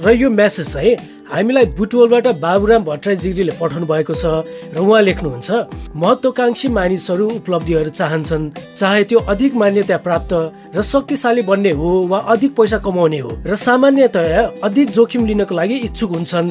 र 0.00 0.06
यो 0.16 0.28
म्यासेज 0.32 0.72
चाहिँ 0.72 0.96
हामीलाई 1.28 1.66
बुटवलबाट 1.76 2.26
बाबुराम 2.40 2.82
भट्टराई 2.88 3.16
जिग्रीले 3.20 3.52
पठाउनु 3.60 3.86
भएको 3.86 4.14
छ 4.16 4.24
र 4.72 4.80
उहाँ 4.80 5.02
लेख्नुहुन्छ 5.04 5.48
महत्वाकांक्षी 5.92 6.68
मानिसहरू 6.72 7.26
उपलब्धिहरू 7.44 7.90
चाहन्छन् 8.00 8.50
चाहे 8.72 9.04
त्यो 9.04 9.18
अधिक 9.28 9.52
मान्यता 9.60 9.96
प्राप्त 10.06 10.32
र 10.76 10.80
शक्तिशाली 10.80 11.42
बन्ने 11.44 11.72
हो 11.76 11.88
वा 12.08 12.18
अधिक 12.32 12.56
पैसा 12.56 12.78
कमाउने 12.80 13.20
हो 13.20 13.30
र 13.44 13.54
सामान्यतया 13.66 14.42
अधिक 14.64 14.86
जोखिम 14.96 15.26
लिनको 15.28 15.54
लागि 15.54 15.76
इच्छुक 15.92 16.10
हुन्छन्। 16.16 16.48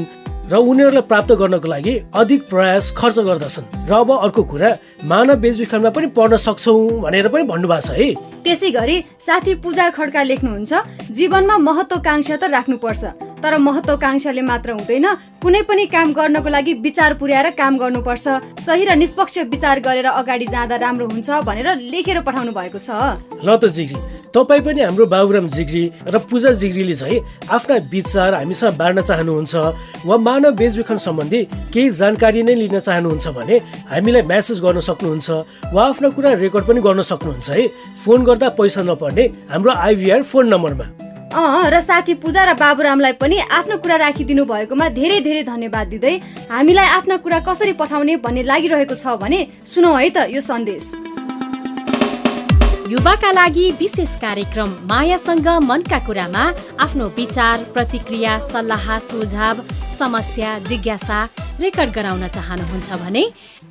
र 0.48 0.56
उनीहरूलाई 0.56 1.02
प्राप्त 1.04 1.32
गर्नको 1.40 1.68
लागि 1.68 1.94
अधिक 2.16 2.48
प्रयास 2.48 2.92
खर्च 2.98 3.20
गर्दछन्। 3.20 3.66
र 3.84 3.94
अब 3.94 4.12
अर्को 4.16 4.44
कुरा 4.48 4.70
मानव 5.04 5.36
बेचबिखनमा 5.44 5.90
पनि 5.92 6.08
पढ्न 6.16 6.38
सक्छौँ 6.40 7.04
भनेर 7.04 7.28
पनि 7.28 7.44
भन्नुभएको 7.52 7.84
छ 7.84 7.90
है। 7.92 8.10
त्यसै 8.48 8.72
गरी 8.72 8.98
साथी 9.20 9.56
पूजा 9.60 9.90
खड्का 9.92 10.24
लेख्नुहुन्छ 10.24 10.72
जीवनमा 11.12 11.58
महत्वाकांक्षा 11.68 12.36
त 12.40 12.44
राख्नुपर्छ। 12.48 13.27
तर 13.44 13.58
महत्वाकांक्षाले 13.58 14.42
मात्र 14.42 14.72
हुँदैन। 14.72 15.06
कुनै 15.42 15.62
पनि 15.70 15.86
काम 15.86 16.12
गर्नको 16.14 16.50
लागि 16.50 16.74
विचार 16.82 17.14
पुर्याएर 17.22 17.50
काम 17.54 17.78
गर्नुपर्छ। 17.78 18.28
सही 18.66 18.84
र 18.86 18.96
निष्पक्ष 18.98 19.38
विचार 19.54 19.80
गरेर 19.80 20.06
अगाडि 20.06 20.46
जाँदा 20.46 20.76
राम्रो 20.76 21.06
हुन्छ 21.08 21.30
भनेर 21.46 21.68
लेखेर 21.78 22.22
पठाउनु 22.26 22.52
भएको 22.52 22.80
छ। 22.80 22.90
ल 23.46 23.50
त 23.62 23.70
जिग्री 23.70 24.00
तपाईँ 24.34 24.62
पनि 24.62 24.82
हाम्रो 24.82 25.06
बाबुराम 25.06 25.48
जिग्री 25.48 25.84
र 26.10 26.18
पूजा 26.30 26.52
जिग्रीले 26.58 26.96
चाहिँ 26.96 27.20
आफ्ना 27.50 27.76
विचार 27.94 28.34
हामीसँग 28.34 28.78
बाँड्न 28.78 29.02
चाहनुहुन्छ। 29.06 29.54
वा 30.06 30.18
मानव 30.18 30.52
बेचबिखन 30.58 30.98
सम्बन्धी 30.98 31.40
केही 31.74 31.90
जानकारी 31.94 32.44
नै 32.44 32.56
लिन 32.58 32.80
चाहनुहुन्छ 32.80 33.28
भने 33.38 33.56
हामीलाई 33.94 34.22
म्यासेज 34.26 34.58
गर्न 34.66 34.80
सक्नुहुन्छ 34.82 35.30
वा 35.74 35.84
आफ्ना 35.88 36.10
कुरा 36.10 36.34
रेकर्ड 36.42 36.66
पनि 36.66 36.82
गर्न 36.82 37.02
सक्नुहुन्छ 37.02 37.50
है। 37.50 37.68
फोन 38.02 38.20
गर्दा 38.26 38.50
पैसा 38.58 38.82
नपर्ने 38.84 39.26
हाम्रो 39.54 39.72
आइभीआर 39.72 40.22
फोन 40.26 40.46
नम्बरमा। 40.54 40.86
अँ 41.28 41.70
र 41.70 41.80
साथी 41.82 42.14
पूजा 42.24 42.44
र 42.46 42.54
बाबुरामलाई 42.56 43.14
पनि 43.22 43.38
आफ्नो 43.52 43.78
कुरा 43.84 43.96
राखिदिनु 43.98 44.44
भएकोमा 44.46 44.88
धेरै 44.96 45.20
धेरै 45.22 45.44
धन्यवाद 45.44 45.88
दिँदै 45.88 46.14
हामीलाई 46.50 46.88
आफ्ना 46.98 47.18
कुरा 47.24 47.40
कसरी 47.48 47.74
पठाउने 47.76 48.16
भन्ने 48.24 48.44
लागिरहेको 48.44 48.96
छ 48.96 49.20
भने 49.20 49.40
सुनौ 49.66 49.92
है 49.94 50.10
त 50.10 50.18
यो 50.32 50.42
सन्देश। 50.42 50.86
युवाका 52.88 53.32
लागि 53.32 53.66
विशेष 53.80 54.16
कार्यक्रम 54.18 54.70
मायासँग 54.90 55.48
मनका 55.70 56.00
कुरामा 56.08 56.44
आफ्नो 56.80 57.06
विचार 57.18 57.64
प्रतिक्रिया 57.76 58.38
सल्लाह 58.48 58.88
सुझाव 59.12 59.56
समस्या 60.00 60.52
जिज्ञासा 60.70 61.20
रेकर्ड 61.60 61.92
गराउन 61.92 62.28
चाहनुहुन्छ 62.38 62.90
भने 63.04 63.24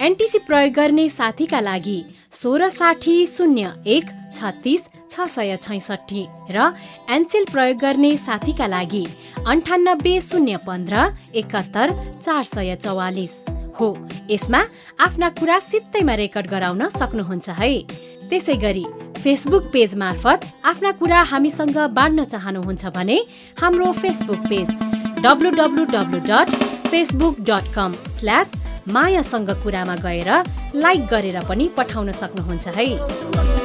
एनटिसी 0.07 0.38
प्रयोग 0.45 0.73
गर्ने 0.77 1.09
साथीका 1.09 1.61
लागि 1.61 1.99
सोह्र 2.42 2.69
साठी 2.69 3.16
शून्य 3.27 3.73
एक 3.97 4.07
छत्तिस 4.37 4.83
छ 5.11 5.27
सय 5.29 5.57
छैसठी 5.62 6.27
र 6.51 6.73
एनसेल 7.11 7.45
प्रयोग 7.53 7.79
गर्ने 7.79 8.16
साथीका 8.19 8.66
लागि 8.66 9.05
अन्ठानब्बे 9.47 10.21
शून्य 10.21 10.57
पन्ध्र 10.66 11.07
एकहत्तर 11.35 11.95
चार 12.23 12.42
सय 12.45 12.75
चौवालिस 12.85 13.35
हो। 13.81 13.88
यसमा 14.31 14.61
आफ्ना 15.07 15.29
कुरा 15.38 15.59
सित्तैमा 15.62 16.14
रेकर्ड 16.14 16.47
गराउन 16.51 16.88
सक्नुहुन्छ 16.90 17.49
है। 17.61 17.73
त्यसै 18.31 18.57
गरी 18.62 18.85
फेसबुक 19.23 19.64
पेज 19.73 19.95
मार्फत 19.97 20.45
आफ्ना 20.64 20.90
कुरा 21.01 21.23
हामीसँग 21.33 21.79
बाँड्न 21.99 22.25
चाहनुहुन्छ 22.25 22.87
भने 22.97 23.19
हाम्रो 23.61 23.92
Facebook 23.92 24.40
page 24.51 24.69
W 25.23 25.51
dot 25.55 26.51
Facebook 26.90 27.40
dot 27.49 27.75
com 27.75 27.92
slash 28.19 28.53
मायासँग 28.88 29.51
कुरामा 29.62 29.97
गएर 30.03 30.31
लाइक 30.75 31.07
गरेर 31.12 31.38
पनि 31.49 31.69
पठाउन 31.77 32.12
सक्नुहुन्छ 32.12 32.69
है। 32.79 33.56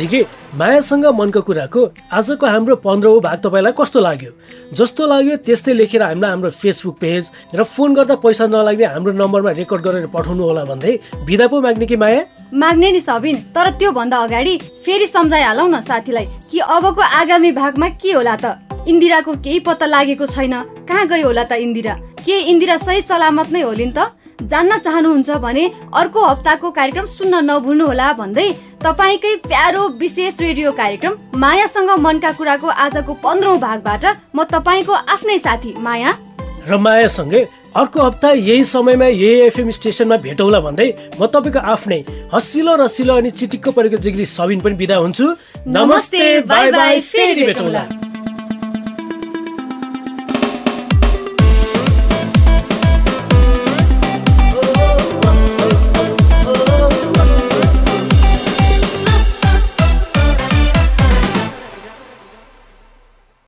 झिके 0.00 0.20
मायासँग 0.56 1.04
मनको 1.20 1.40
कुराको 1.44 1.80
आजको 2.08 2.46
हाम्रो 2.46 2.76
पन्ध्रौँ 2.84 3.20
भाग 3.20 3.38
तपाईँलाई 3.44 3.72
कस्तो 3.76 4.00
लाग्यो? 4.00 4.30
जस्तो 4.72 5.06
लाग्यो 5.06 5.36
त्यस्तै 5.46 5.72
लेखेर 5.76 6.02
हामीलाई 6.02 6.30
हाम्रो 6.30 6.50
फेसबुक 6.50 6.96
पेज 7.00 7.30
र 7.54 7.62
फोन 7.62 7.94
गर्दा 7.94 8.14
पैसा 8.24 8.46
नलाग्ने 8.48 8.86
हाम्रो 8.96 9.12
नम्बरमा 9.12 9.50
रेकर्ड 9.60 9.82
गरेर 9.84 10.06
पठाउनु 10.08 10.42
होला 10.42 10.64
भन्दै 10.64 10.92
बिदा 11.28 11.46
पो 11.52 11.60
माग्ने 11.60 11.86
कि 11.86 11.96
माया? 11.96 12.22
माग्ने 12.54 12.90
नि 12.92 13.00
सबिन 13.00 13.36
तर 13.54 13.70
त्योभन्दा 13.78 14.16
अगाडि 14.16 14.54
फेरि 14.84 15.06
सम्झाइहालौ 15.06 15.66
न 15.68 15.80
साथीलाई 15.84 16.26
कि 16.50 16.58
अबको 16.58 17.02
आगामी 17.20 17.52
भागमा 17.52 17.88
के 18.00 18.12
होला 18.12 18.36
त? 18.40 18.56
इन्दिराको 18.88 19.32
केही 19.44 19.60
पत्ता 19.60 19.86
लागेको 19.86 20.26
छैन। 20.26 20.54
कहाँ 20.88 21.06
गयो 21.06 21.26
होला 21.26 21.44
त 21.44 21.60
इन्दिरा? 21.60 21.94
के 22.24 22.38
इन्दिरा 22.48 22.76
सही 22.76 23.00
सलामत 23.02 23.52
नै 23.52 23.62
होलिन् 23.62 23.92
त? 23.92 24.16
जान्न 24.40 24.78
चाहनुहुन्छ 24.80 25.30
भने 25.44 25.64
अर्को 26.00 26.20
हप्ताको 26.24 26.70
कार्यक्रम 26.72 27.06
सुन्न 27.06 27.44
नभुल्नुहोला 27.44 28.12
भन्दै 28.16 28.48
तपाईँकै 28.80 29.34
प्यारो 29.44 29.82
विशेष 30.00 30.40
रेडियो 30.40 30.70
कार्यक्रम 30.72 31.14
मायासँग 31.36 31.90
मनका 32.00 32.30
कुराको 32.32 32.68
आजको 32.84 33.12
पन्ध्रौँ 33.20 33.58
भागबाट 33.60 34.04
म 34.32 34.44
तपाईँको 34.48 34.92
आफ्नै 35.14 35.38
साथी 35.38 35.74
माया। 35.78 36.16
र 36.64 36.76
मायासँगै 36.78 37.44
अर्को 37.76 38.02
हप्ता 38.02 38.30
यही 38.40 38.64
समयमा 38.64 39.06
यही 39.06 39.52
एफएम 39.52 39.70
स्टेसनमा 39.76 40.16
भेटौँला 40.24 40.60
भन्दै 40.64 40.88
म 41.20 41.26
तपाईँको 41.28 41.60
आफ्नै 41.60 42.00
हसिलो 42.32 42.74
रसिलो 42.80 43.16
अनि 43.20 43.30
चिटिक्क 43.36 43.68
परेको 43.76 43.96
जिग्री 44.00 44.26
सबिन 44.26 44.60
पनि 44.64 44.74
बिदा 44.80 44.96
हुन्छु। 44.96 45.26
नमस्ते 45.68 46.40
बाई 46.48 46.70
बाई 46.72 47.00
फेरि 47.04 47.46
भेटौँला। 47.46 47.84